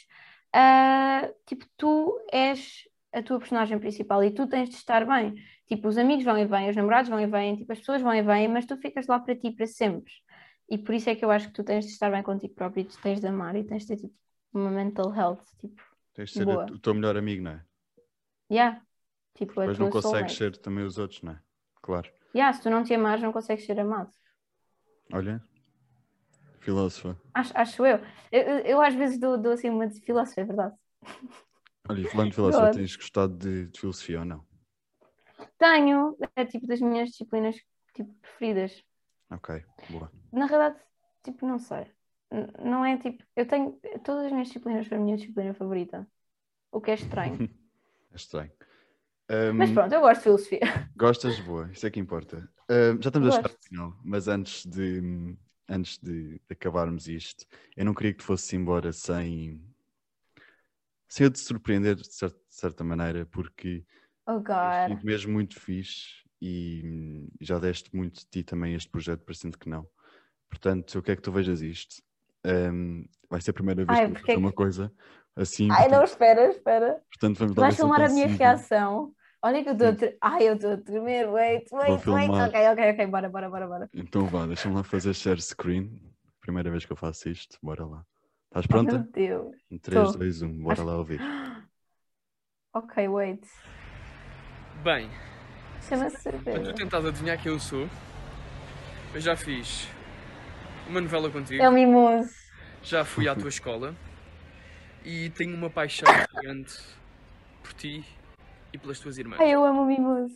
ah, 0.53 1.27
tipo, 1.45 1.65
tu 1.77 2.19
és 2.32 2.88
a 3.12 3.23
tua 3.23 3.39
personagem 3.39 3.79
principal 3.79 4.23
e 4.23 4.32
tu 4.32 4.45
tens 4.47 4.69
de 4.69 4.75
estar 4.75 5.05
bem. 5.05 5.34
Tipo, 5.67 5.88
os 5.88 5.97
amigos 5.97 6.23
vão 6.23 6.38
e 6.38 6.45
vêm, 6.45 6.69
os 6.69 6.75
namorados 6.75 7.10
vão 7.10 7.19
e 7.19 7.25
vêm, 7.25 7.55
tipo, 7.58 7.71
as 7.71 7.79
pessoas 7.79 8.01
vão 8.01 8.13
e 8.13 8.21
vêm, 8.21 8.47
mas 8.47 8.65
tu 8.67 8.77
ficas 8.77 9.08
lá 9.08 9.19
para 9.19 9.36
ti 9.36 9.51
para 9.51 9.65
sempre. 9.65 10.12
E 10.69 10.77
por 10.77 10.93
isso 10.93 11.10
é 11.10 11.15
que 11.15 11.25
eu 11.25 11.32
acho 11.32 11.47
que 11.47 11.53
tu 11.53 11.63
tens 11.63 11.86
de 11.86 11.91
estar 11.91 12.12
bem 12.12 12.21
contigo 12.21 12.53
próprio 12.53 12.82
e 12.82 12.86
tu 12.86 12.99
tens 13.01 13.19
de 13.19 13.25
amar 13.27 13.55
e 13.55 13.63
tens 13.63 13.84
de 13.84 13.88
ter 13.88 13.97
tipo, 13.97 14.13
uma 14.53 14.69
mental 14.69 15.12
health, 15.13 15.43
tipo, 15.60 15.82
Tens 16.13 16.29
de 16.29 16.36
ser 16.38 16.45
Boa. 16.45 16.65
o 16.65 16.77
teu 16.77 16.93
melhor 16.93 17.17
amigo, 17.17 17.41
não 17.43 17.51
é? 17.51 17.62
yeah. 18.51 18.82
Tipo, 19.34 19.53
Depois 19.62 19.79
não 19.79 19.89
consegues 19.89 20.12
soulmate. 20.12 20.36
ser 20.36 20.58
também 20.58 20.84
os 20.86 20.97
outros, 20.97 21.21
não 21.23 21.32
é? 21.32 21.39
Claro. 21.82 22.10
Yeah, 22.36 22.53
se 22.53 22.62
tu 22.62 22.69
não 22.69 22.84
te 22.84 22.93
amares, 22.93 23.23
não 23.23 23.32
consegues 23.32 23.65
ser 23.65 23.79
amado. 23.79 24.12
Olha, 25.13 25.41
filósofa. 26.60 27.17
Acho, 27.34 27.52
acho 27.56 27.86
eu. 27.86 28.00
Eu, 28.32 28.41
eu- 28.60 28.82
às 28.82 28.93
vezes 28.93 29.19
dou, 29.19 29.38
dou 29.38 29.54
assim 29.54 29.69
uma 29.69 29.88
de 29.88 30.00
filósofo, 30.02 30.39
é 30.39 30.43
verdade. 30.43 30.76
Olha, 31.88 32.08
falando 32.10 32.30
de 32.30 32.36
filósofa, 32.36 32.72
tens 32.72 32.95
gostado 32.95 33.36
de, 33.38 33.67
de 33.67 33.80
filosofia 33.80 34.19
ou 34.19 34.26
não? 34.26 34.45
Tenho, 35.58 36.17
é 36.36 36.45
tipo 36.45 36.67
das 36.67 36.80
minhas 36.80 37.10
disciplinas 37.10 37.56
tipo, 37.93 38.13
preferidas. 38.22 38.84
Ok, 39.32 39.63
boa. 39.89 40.12
Na 40.32 40.45
realidade, 40.45 40.80
tipo, 41.24 41.45
não 41.48 41.60
sei. 41.60 41.88
Não 42.63 42.86
é 42.86 42.98
tipo. 42.98 43.24
Eu 43.36 43.48
tenho. 43.48 43.80
Todas 44.04 44.26
as 44.26 44.32
minhas 44.32 44.48
disciplinas 44.48 44.88
foram 44.88 45.02
a 45.02 45.06
minha 45.06 45.17
disciplina 45.17 45.54
favorita. 45.54 46.08
O 46.72 46.80
que 46.80 46.91
é 46.91 46.93
estranho. 46.95 47.38
É 48.12 48.15
estranho. 48.15 48.52
Mas 49.58 49.70
Ahm, 49.70 49.76
pronto, 49.76 49.94
eu 49.94 50.02
gosto 50.02 50.18
de 50.20 50.24
filosofia. 50.24 50.89
Gostas? 50.96 51.39
Boa, 51.39 51.70
isso 51.72 51.86
é 51.88 51.89
que 51.92 52.00
importa. 52.00 52.48
Já 53.02 53.10
estamos 53.10 53.28
a 53.28 53.32
chegar 53.32 53.50
ao 53.50 53.56
Gosto. 53.56 53.68
final, 53.68 54.00
mas 54.04 54.28
antes 54.28 54.65
de, 54.65 55.36
antes 55.68 55.98
de 55.98 56.39
acabarmos 56.50 57.08
isto, 57.08 57.46
eu 57.76 57.86
não 57.86 57.94
queria 57.94 58.12
que 58.13 58.20
tu 58.20 58.24
fosses 58.26 58.52
embora 58.54 58.92
sem, 58.92 59.62
sem 61.08 61.26
eu 61.26 61.32
te 61.32 61.39
surpreender 61.39 61.96
de, 61.96 62.08
cer- 62.13 62.30
de 62.30 62.38
certa 62.50 62.84
maneira, 62.84 63.26
porque 63.26 63.84
Oh, 64.28 64.39
God. 64.39 65.04
mesmo 65.04 65.34
muito 65.34 65.60
fixe 65.60 66.24
e 66.42 67.28
já 67.42 67.60
deste 67.60 67.94
muito 67.96 68.20
de 68.22 68.26
ti 68.28 68.44
também 68.44 68.76
este 68.76 68.89
projeto, 68.89 69.24
parecendo 69.24 69.58
que 69.58 69.70
não. 69.70 69.88
Portanto, 70.50 70.98
eu 70.98 71.04
quero 71.04 71.18
que 71.18 71.24
tu 71.24 71.32
vejas 71.32 71.62
isto. 71.62 72.02
Ahm, 72.44 73.06
vai 73.30 73.42
ser 73.42 73.52
a 73.52 73.54
primeira 73.54 73.86
vez 73.86 74.00
Ai, 74.00 74.06
que 74.06 74.12
eu 74.12 74.15
é 74.15 74.20
fazer 74.20 74.38
uma 74.39 74.54
coisa 74.54 74.92
assim. 75.36 75.70
Ai, 75.70 75.88
não, 75.88 76.04
portanto, 76.04 76.06
espera, 76.06 76.50
espera. 76.50 77.02
portanto, 77.10 77.38
vamos 77.38 77.56
vais 77.58 77.76
filmar 77.76 78.02
a 78.02 78.10
minha 78.10 78.28
reação. 78.28 79.13
Olha 79.41 79.63
que 79.63 79.69
eu 79.69 79.73
estou 79.73 79.88
a 79.89 79.95
tre... 79.95 80.17
Ai, 80.21 80.49
eu 80.49 80.56
estou 80.56 80.73
a 80.73 80.78
tremer. 80.78 81.30
Wait, 81.30 81.71
wait, 81.71 81.89
wait. 81.91 82.04
filmar. 82.04 82.49
Ok, 82.49 82.67
ok, 82.71 82.91
ok. 82.91 83.08
Bora, 83.08 83.30
bora, 83.30 83.49
bora, 83.49 83.67
bora. 83.67 83.89
Então 83.93 84.25
vá, 84.25 84.45
deixa-me 84.45 84.75
lá 84.75 84.84
fazer 84.84 85.13
share 85.13 85.41
screen. 85.41 86.02
Primeira 86.41 86.69
vez 86.69 86.86
que 86.86 86.91
eu 86.91 86.97
faço 86.97 87.30
isto, 87.30 87.58
bora 87.62 87.86
lá. 87.86 88.06
Estás 88.47 88.65
Oh, 88.69 88.73
meu 88.84 88.86
pronta? 88.86 89.10
Deus. 89.12 89.56
Em 89.71 89.78
3, 89.78 90.12
Tô. 90.12 90.17
2, 90.17 90.41
1, 90.41 90.63
bora 90.63 90.73
Acho- 90.73 90.86
lá 90.86 90.97
ouvir. 90.97 91.19
Ok, 92.71 93.08
wait. 93.08 93.43
Bem, 94.84 95.10
Chama-se 95.88 96.23
para 96.23 96.60
tu 96.63 96.73
tentares 96.75 97.06
adivinhar 97.08 97.41
quem 97.41 97.52
eu 97.52 97.60
sou, 97.60 97.89
eu 99.13 99.19
já 99.19 99.36
fiz 99.36 99.88
uma 100.88 101.02
novela 101.02 101.30
contigo, 101.32 101.62
É 101.63 101.67
o 101.67 101.71
mimoso. 101.71 102.32
já 102.84 103.04
fui 103.04 103.28
à 103.28 103.36
tua 103.36 103.49
escola 103.49 103.95
e 105.04 105.30
tenho 105.32 105.56
uma 105.56 105.69
paixão 105.69 106.08
grande 106.41 106.71
por 107.63 107.73
ti 107.73 108.06
e 108.73 108.77
pelas 108.77 108.99
tuas 108.99 109.17
irmãs. 109.17 109.39
Ai, 109.39 109.51
eu 109.53 109.63
amo 109.63 109.84
o 109.84 109.86
mimoso. 109.86 110.36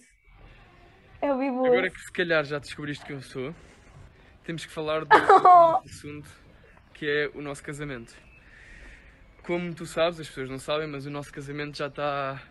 É 1.21 1.31
o 1.31 1.37
mimoso. 1.37 1.67
Agora 1.67 1.89
que 1.89 1.99
se 1.99 2.11
calhar 2.11 2.43
já 2.43 2.59
descobriste 2.59 3.05
quem 3.05 3.15
eu 3.15 3.21
sou, 3.21 3.55
temos 4.43 4.65
que 4.65 4.71
falar 4.71 5.05
do 5.05 5.15
outro 5.15 5.89
assunto 5.89 6.29
que 6.93 7.07
é 7.07 7.31
o 7.33 7.41
nosso 7.41 7.63
casamento. 7.63 8.13
Como 9.43 9.73
tu 9.73 9.85
sabes, 9.85 10.19
as 10.19 10.27
pessoas 10.27 10.49
não 10.49 10.59
sabem, 10.59 10.87
mas 10.87 11.05
o 11.05 11.09
nosso 11.09 11.31
casamento 11.31 11.77
já 11.77 11.87
está 11.87 12.41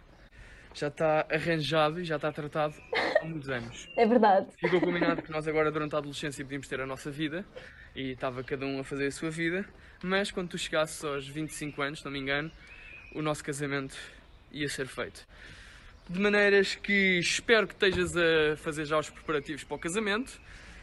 já 0.74 0.88
está 0.88 1.26
arranjado 1.30 2.00
e 2.00 2.04
já 2.04 2.16
está 2.16 2.32
tratado 2.32 2.74
há 3.20 3.24
muitos 3.24 3.48
anos. 3.50 3.88
É 3.96 4.06
verdade. 4.06 4.46
Ficou 4.58 4.80
combinado 4.80 5.22
que 5.22 5.30
nós 5.30 5.46
agora 5.46 5.70
durante 5.70 5.94
a 5.94 5.98
adolescência 5.98 6.44
podíamos 6.44 6.66
ter 6.66 6.80
a 6.80 6.86
nossa 6.86 7.10
vida 7.10 7.44
e 7.94 8.12
estava 8.12 8.42
cada 8.42 8.64
um 8.64 8.80
a 8.80 8.84
fazer 8.84 9.06
a 9.06 9.10
sua 9.10 9.30
vida, 9.30 9.66
mas 10.02 10.30
quando 10.30 10.48
tu 10.48 10.58
chegasses 10.58 11.04
aos 11.04 11.28
25 11.28 11.82
anos, 11.82 11.98
se 11.98 12.04
não 12.04 12.12
me 12.12 12.18
engano, 12.18 12.50
o 13.14 13.20
nosso 13.20 13.44
casamento 13.44 13.96
ia 14.50 14.68
ser 14.68 14.86
feito. 14.86 15.26
De 16.08 16.20
maneiras 16.20 16.74
que 16.74 17.18
espero 17.18 17.66
que 17.66 17.72
estejas 17.74 18.14
a 18.16 18.56
fazer 18.56 18.84
já 18.84 18.98
os 18.98 19.08
preparativos 19.08 19.64
para 19.64 19.76
o 19.76 19.78
casamento 19.78 20.40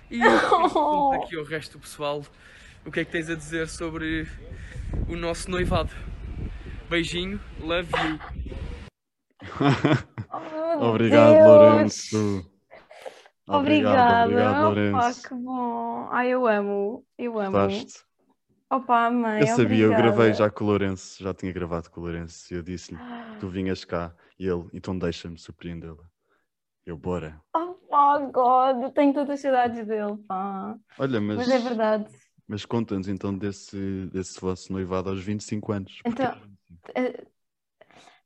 e 0.09 0.19
aqui 1.21 1.35
ao 1.37 1.43
resto 1.43 1.77
do 1.77 1.81
pessoal 1.81 2.23
o 2.85 2.91
que 2.91 3.01
é 3.01 3.05
que 3.05 3.11
tens 3.11 3.29
a 3.29 3.35
dizer 3.35 3.67
sobre 3.67 4.27
o 5.07 5.15
nosso 5.15 5.51
noivado. 5.51 5.91
Beijinho, 6.89 7.39
love 7.59 7.89
you. 7.93 8.19
Oh, 10.81 10.91
obrigado, 10.91 11.33
Deus. 11.33 11.45
Lourenço. 11.45 12.51
Obrigada. 13.47 14.25
obrigado, 14.25 14.53
Opa, 14.53 14.67
Lourenço. 14.67 15.27
que 15.27 15.35
bom. 15.35 16.07
Ai, 16.11 16.29
eu 16.29 16.47
amo. 16.47 17.05
Eu 17.17 17.39
amo. 17.39 17.51
Gostaste? 17.51 17.99
Opa, 18.69 19.09
mãe, 19.09 19.41
Eu 19.41 19.47
sabia, 19.47 19.85
eu 19.85 19.89
gravei 19.89 20.09
obrigada. 20.11 20.33
já 20.35 20.49
com 20.49 20.63
o 20.63 20.67
Lourenço, 20.67 21.21
já 21.23 21.33
tinha 21.33 21.51
gravado 21.51 21.89
com 21.89 21.99
o 21.99 22.03
Lourenço 22.03 22.53
e 22.53 22.57
eu 22.57 22.61
disse-lhe, 22.63 22.99
tu 23.39 23.49
vinhas 23.49 23.83
cá 23.83 24.13
e 24.39 24.47
ele, 24.47 24.67
então 24.73 24.97
deixa-me 24.97 25.37
surpreendê-la. 25.37 26.03
Eu, 26.85 26.97
bora. 26.97 27.39
Oh, 27.53 27.75
oh, 27.91 28.31
God, 28.31 28.83
eu 28.83 28.91
tenho 28.91 29.13
tantas 29.13 29.41
saudades 29.41 29.85
dele, 29.85 30.17
pá. 30.27 30.75
Olha, 30.97 31.19
mas, 31.19 31.37
Mas 31.37 31.49
é 31.49 31.59
verdade. 31.59 32.09
mas 32.47 32.65
conta-nos 32.65 33.07
então 33.07 33.37
desse, 33.37 34.07
desse 34.07 34.39
vosso 34.39 34.71
noivado 34.71 35.09
aos 35.09 35.23
25 35.23 35.71
anos. 35.71 36.01
Porquê? 36.03 36.23
Então, 36.23 36.35
eh, 36.95 37.25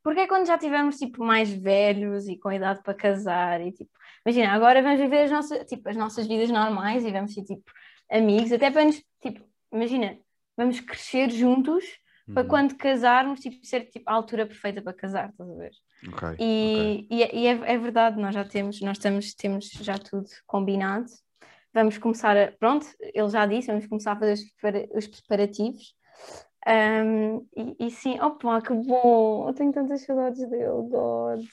Porque 0.03 0.21
é 0.21 0.27
quando 0.27 0.45
já 0.47 0.57
tivermos 0.57 0.97
tipo 0.97 1.23
mais 1.23 1.51
velhos 1.51 2.27
e 2.27 2.37
com 2.37 2.51
idade 2.51 2.81
para 2.83 2.93
casar 2.93 3.61
e 3.61 3.71
tipo, 3.71 3.91
imagina, 4.25 4.51
agora 4.51 4.81
vamos 4.81 4.99
viver 4.99 5.23
as 5.23 5.31
nossas, 5.31 5.65
tipo, 5.65 5.87
as 5.89 5.95
nossas 5.95 6.27
vidas 6.27 6.49
normais 6.49 7.05
e 7.05 7.11
vamos 7.11 7.33
ser 7.33 7.43
tipo 7.43 7.63
amigos, 8.11 8.51
até 8.51 8.69
para 8.69 8.85
nos, 8.85 9.01
tipo, 9.21 9.41
imagina, 9.71 10.19
vamos 10.57 10.79
crescer 10.81 11.29
juntos 11.31 11.83
para 12.33 12.43
Uhum. 12.43 12.49
quando 12.49 12.75
casarmos, 12.77 13.39
tipo, 13.39 13.65
ser 13.65 13.85
tipo 13.89 14.09
a 14.09 14.13
altura 14.13 14.45
perfeita 14.45 14.81
para 14.81 14.93
casar, 14.93 15.29
estás 15.29 15.49
a 15.49 15.55
ver? 15.55 15.71
Ok, 16.07 16.23
ok. 16.29 16.37
E, 16.39 17.07
e 17.09 17.23
é, 17.23 17.35
e 17.35 17.47
é- 17.47 17.73
é 17.73 17.77
verdade, 17.77 18.19
nós 18.19 18.33
já 18.35 18.43
temos, 18.43 18.81
nós 18.81 18.97
estamos, 18.97 19.33
temos 19.33 19.65
já 19.81 19.97
tudo 19.97 20.27
combinado. 20.45 21.05
Vamos 21.73 21.97
começar 21.97 22.37
a, 22.37 22.51
pronto, 22.51 22.85
ele 22.99 23.29
já 23.29 23.45
disse, 23.45 23.67
vamos 23.67 23.87
começar 23.87 24.11
a 24.13 24.15
fazer 24.19 24.33
os, 24.33 24.51
prepara- 24.53 24.87
os 24.97 25.07
preparativos. 25.07 25.95
Ahm, 26.67 27.41
e, 27.57 27.87
e 27.87 27.91
sim, 27.91 28.19
opa, 28.21 28.61
que 28.61 28.73
bom! 28.73 29.47
Eu 29.49 29.53
tenho 29.53 29.71
tantas 29.73 30.01
saudades 30.01 30.47
dele, 30.49 30.87
God. 30.89 31.43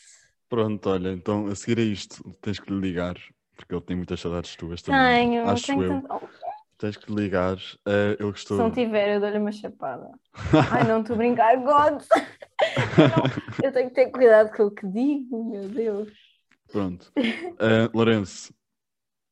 Pronto, 0.48 0.90
olha, 0.90 1.10
então 1.10 1.46
a 1.46 1.54
seguir 1.54 1.78
a 1.78 1.82
isto 1.84 2.22
tens 2.42 2.58
que 2.60 2.72
lhe 2.72 2.80
ligar, 2.80 3.14
porque 3.56 3.74
ele 3.74 3.82
tem 3.82 3.96
muitas 3.96 4.20
saudades 4.20 4.54
tuas 4.56 4.82
também. 4.82 5.30
Tenho, 5.30 5.48
acho 5.48 5.66
tenho 5.66 5.82
eu. 5.84 6.02
tanto. 6.02 6.28
Tens 6.78 6.96
que 6.96 7.12
lhe 7.12 7.22
ligar. 7.22 7.56
eh, 7.86 8.10
ele 8.10 8.16
se 8.18 8.24
gostou. 8.24 8.58
não 8.58 8.70
tiver, 8.70 9.14
eu 9.14 9.20
dou-lhe 9.20 9.38
uma 9.38 9.52
chapada. 9.52 10.10
Ai, 10.72 10.84
não 10.84 11.00
estou 11.00 11.14
a 11.14 11.16
brincar, 11.18 11.56
God! 11.56 12.02
Eu 13.62 13.72
tenho 13.72 13.88
que 13.88 13.94
ter 13.94 14.10
cuidado 14.10 14.54
com 14.56 14.64
o 14.64 14.70
que 14.70 14.86
digo, 14.86 15.50
meu 15.50 15.68
Deus. 15.68 16.08
Pronto. 16.70 17.12
Eh, 17.16 17.88
Lourenço, 17.92 18.54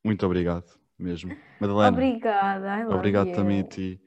muito 0.04 0.24
obrigado 0.26 0.78
mesmo. 0.98 1.30
Madalena, 1.60 1.90
Obrigada, 1.92 2.94
obrigado 2.94 3.28
you. 3.28 3.34
também 3.34 3.60
a 3.60 3.64
ti. 3.64 4.00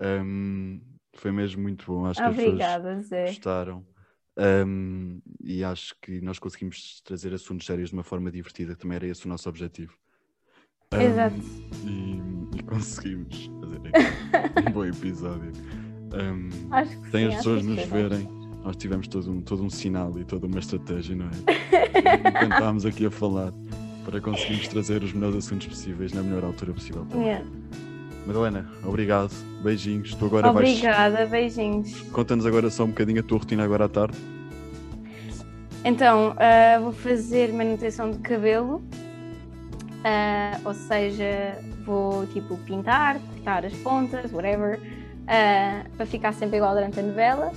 Ehm, 0.00 0.80
foi 1.14 1.30
mesmo 1.32 1.62
muito 1.62 1.86
bom. 1.86 2.06
Acho 2.06 2.20
que 2.22 2.28
as 2.28 2.34
pessoas 2.36 2.54
Obrigada, 2.54 3.00
Zé. 3.02 3.24
gostaram. 3.26 3.86
Ehm, 4.36 5.20
e 5.42 5.62
acho 5.62 5.94
que 6.00 6.20
nós 6.20 6.38
conseguimos 6.38 7.00
trazer 7.02 7.32
assuntos 7.34 7.66
sérios 7.66 7.90
de 7.90 7.94
uma 7.94 8.02
forma 8.04 8.30
divertida, 8.30 8.74
que 8.74 8.80
também 8.80 8.96
era 8.96 9.06
esse 9.06 9.26
o 9.26 9.28
nosso 9.28 9.48
objetivo. 9.48 9.96
Ehm, 10.92 11.02
Exato. 11.02 11.36
E, 11.86 12.58
e 12.58 12.62
conseguimos 12.62 13.50
fazer 13.60 13.88
aqui 13.88 14.62
um 14.68 14.72
bom 14.72 14.84
episódio. 14.84 15.52
Ehm, 16.14 16.50
Acho 16.70 17.00
que 17.00 17.10
sem 17.10 17.20
sim, 17.22 17.26
as 17.28 17.36
pessoas 17.36 17.64
nos 17.64 17.82
verem, 17.84 18.28
nós 18.64 18.76
tivemos 18.76 19.08
todo 19.08 19.30
um, 19.30 19.40
todo 19.40 19.62
um 19.62 19.70
sinal 19.70 20.16
e 20.18 20.24
toda 20.24 20.46
uma 20.46 20.58
estratégia, 20.58 21.16
não 21.16 21.26
é? 21.26 21.30
Tentámos 22.40 22.86
aqui 22.86 23.06
a 23.06 23.10
falar 23.10 23.52
para 24.04 24.20
conseguirmos 24.20 24.68
trazer 24.68 25.02
os 25.02 25.12
melhores 25.12 25.44
assuntos 25.44 25.66
possíveis 25.66 26.12
na 26.12 26.22
melhor 26.22 26.44
altura 26.44 26.72
possível. 26.72 27.04
também. 27.06 27.26
Yeah. 27.26 27.46
Madalena, 28.26 28.70
obrigado, 28.84 29.32
beijinhos. 29.62 30.14
Tu 30.14 30.24
agora 30.24 30.52
vais. 30.52 30.68
Obrigada, 30.68 31.26
beijinhos. 31.26 32.00
Conta-nos 32.12 32.46
agora 32.46 32.70
só 32.70 32.84
um 32.84 32.88
bocadinho 32.88 33.20
a 33.20 33.22
tua 33.22 33.38
rotina 33.38 33.64
agora 33.64 33.86
à 33.86 33.88
tarde. 33.88 34.16
Então, 35.84 36.34
ah, 36.38 36.78
vou 36.78 36.92
fazer 36.92 37.52
manutenção 37.52 38.12
de 38.12 38.18
cabelo, 38.18 38.80
ah, 40.04 40.60
ou 40.64 40.74
seja, 40.74 41.58
vou 41.84 42.24
tipo 42.26 42.56
pintar, 42.58 43.18
cortar 43.18 43.64
as 43.64 43.72
pontas, 43.74 44.32
whatever, 44.32 44.78
ah, 45.26 45.84
para 45.96 46.06
ficar 46.06 46.32
sempre 46.32 46.58
igual 46.58 46.74
durante 46.74 47.00
a 47.00 47.02
novela. 47.02 47.52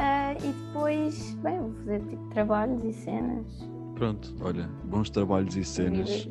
Ah, 0.00 0.34
e 0.42 0.52
depois, 0.52 1.34
bem, 1.42 1.58
vou 1.58 1.72
fazer 1.84 2.00
tipo 2.08 2.24
trabalhos 2.30 2.82
e 2.84 2.92
cenas. 2.92 3.46
Pronto, 3.94 4.34
olha, 4.40 4.68
bons 4.84 5.10
trabalhos 5.10 5.56
e 5.56 5.64
cenas. 5.64 6.28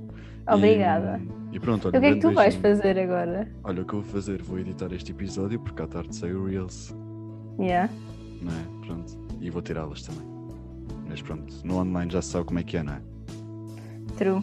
Obrigada. 0.51 1.21
E, 1.51 1.57
e 1.57 1.59
pronto, 1.59 1.87
olha, 1.87 1.97
o 1.97 2.01
que 2.01 2.07
é 2.07 2.11
que 2.11 2.17
um 2.17 2.29
tu 2.31 2.33
vais 2.35 2.55
beijinho. 2.55 2.81
fazer 2.83 2.99
agora? 2.99 3.47
Olha, 3.63 3.81
o 3.81 3.85
que 3.85 3.93
eu 3.93 4.01
vou 4.01 4.11
fazer, 4.11 4.41
vou 4.41 4.57
editar 4.59 4.91
este 4.91 5.11
episódio 5.11 5.59
porque 5.59 5.81
à 5.81 5.87
tarde 5.87 6.15
sai 6.15 6.33
o 6.33 6.45
Reels, 6.45 6.95
Yeah. 7.59 7.91
não 8.41 8.51
é? 8.51 8.85
Pronto. 8.87 9.17
E 9.41 9.49
vou 9.49 9.61
tirá-las 9.61 10.01
também. 10.01 10.27
Mas 11.07 11.21
pronto, 11.21 11.53
no 11.63 11.75
online 11.77 12.11
já 12.11 12.21
se 12.21 12.29
sabe 12.29 12.45
como 12.45 12.59
é 12.59 12.63
que 12.63 12.77
é, 12.77 12.83
não 12.83 12.93
é? 12.93 13.01
True. 14.17 14.41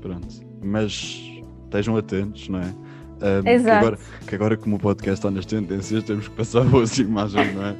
Pronto. 0.00 0.28
Mas 0.62 1.20
estejam 1.64 1.96
atentos, 1.96 2.48
não 2.48 2.58
é? 2.60 2.74
Ahm, 3.22 3.42
que, 3.44 3.50
Exato. 3.50 3.76
agora, 3.86 3.98
que 4.28 4.34
agora, 4.34 4.56
como 4.56 4.76
o 4.76 4.78
podcast 4.78 5.18
está 5.20 5.30
nas 5.30 5.46
tendências, 5.46 6.02
temos 6.04 6.28
que 6.28 6.34
passar 6.36 6.64
boas 6.64 6.96
imagens, 6.98 7.54
não 7.54 7.64
é? 7.66 7.76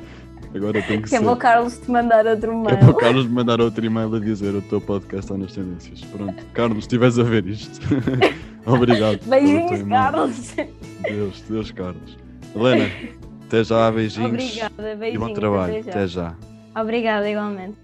Agora 0.55 0.83
tem 0.83 1.01
que 1.01 1.09
Que 1.09 1.15
é 1.15 1.19
ser. 1.19 1.25
para 1.25 1.33
o 1.33 1.37
Carlos 1.37 1.79
te 1.79 1.91
mandar 1.91 2.27
outro 2.27 2.51
É 2.53 2.55
mail. 2.55 2.79
para 2.79 2.91
o 2.91 2.95
Carlos 2.95 3.27
me 3.27 3.33
mandar 3.33 3.61
outro 3.61 3.85
e-mail 3.85 4.15
a 4.15 4.21
dizer 4.21 4.55
o 4.55 4.61
teu 4.63 4.81
podcast 4.81 5.25
está 5.25 5.37
nas 5.39 5.53
tendências. 5.55 6.01
Pronto, 6.03 6.45
Carlos, 6.53 6.75
se 6.79 6.81
estiveres 6.81 7.19
a 7.19 7.23
ver 7.23 7.47
isto, 7.47 7.81
obrigado. 8.67 9.21
Beijinhos, 9.27 9.81
e-mail. 9.81 9.89
Carlos. 9.89 10.55
Deus, 11.03 11.45
Deus, 11.49 11.71
Carlos. 11.71 12.19
Helena, 12.55 12.91
até 13.47 13.65
já, 13.65 13.91
beijinhos 13.91 14.31
Obrigada, 14.31 14.93
e 14.93 14.97
beijinhos. 14.97 15.27
bom 15.29 15.35
trabalho. 15.35 15.81
até 15.81 15.83
já. 15.83 15.91
Até 15.91 16.07
já. 16.07 16.81
Obrigada, 16.83 17.31
igualmente. 17.31 17.77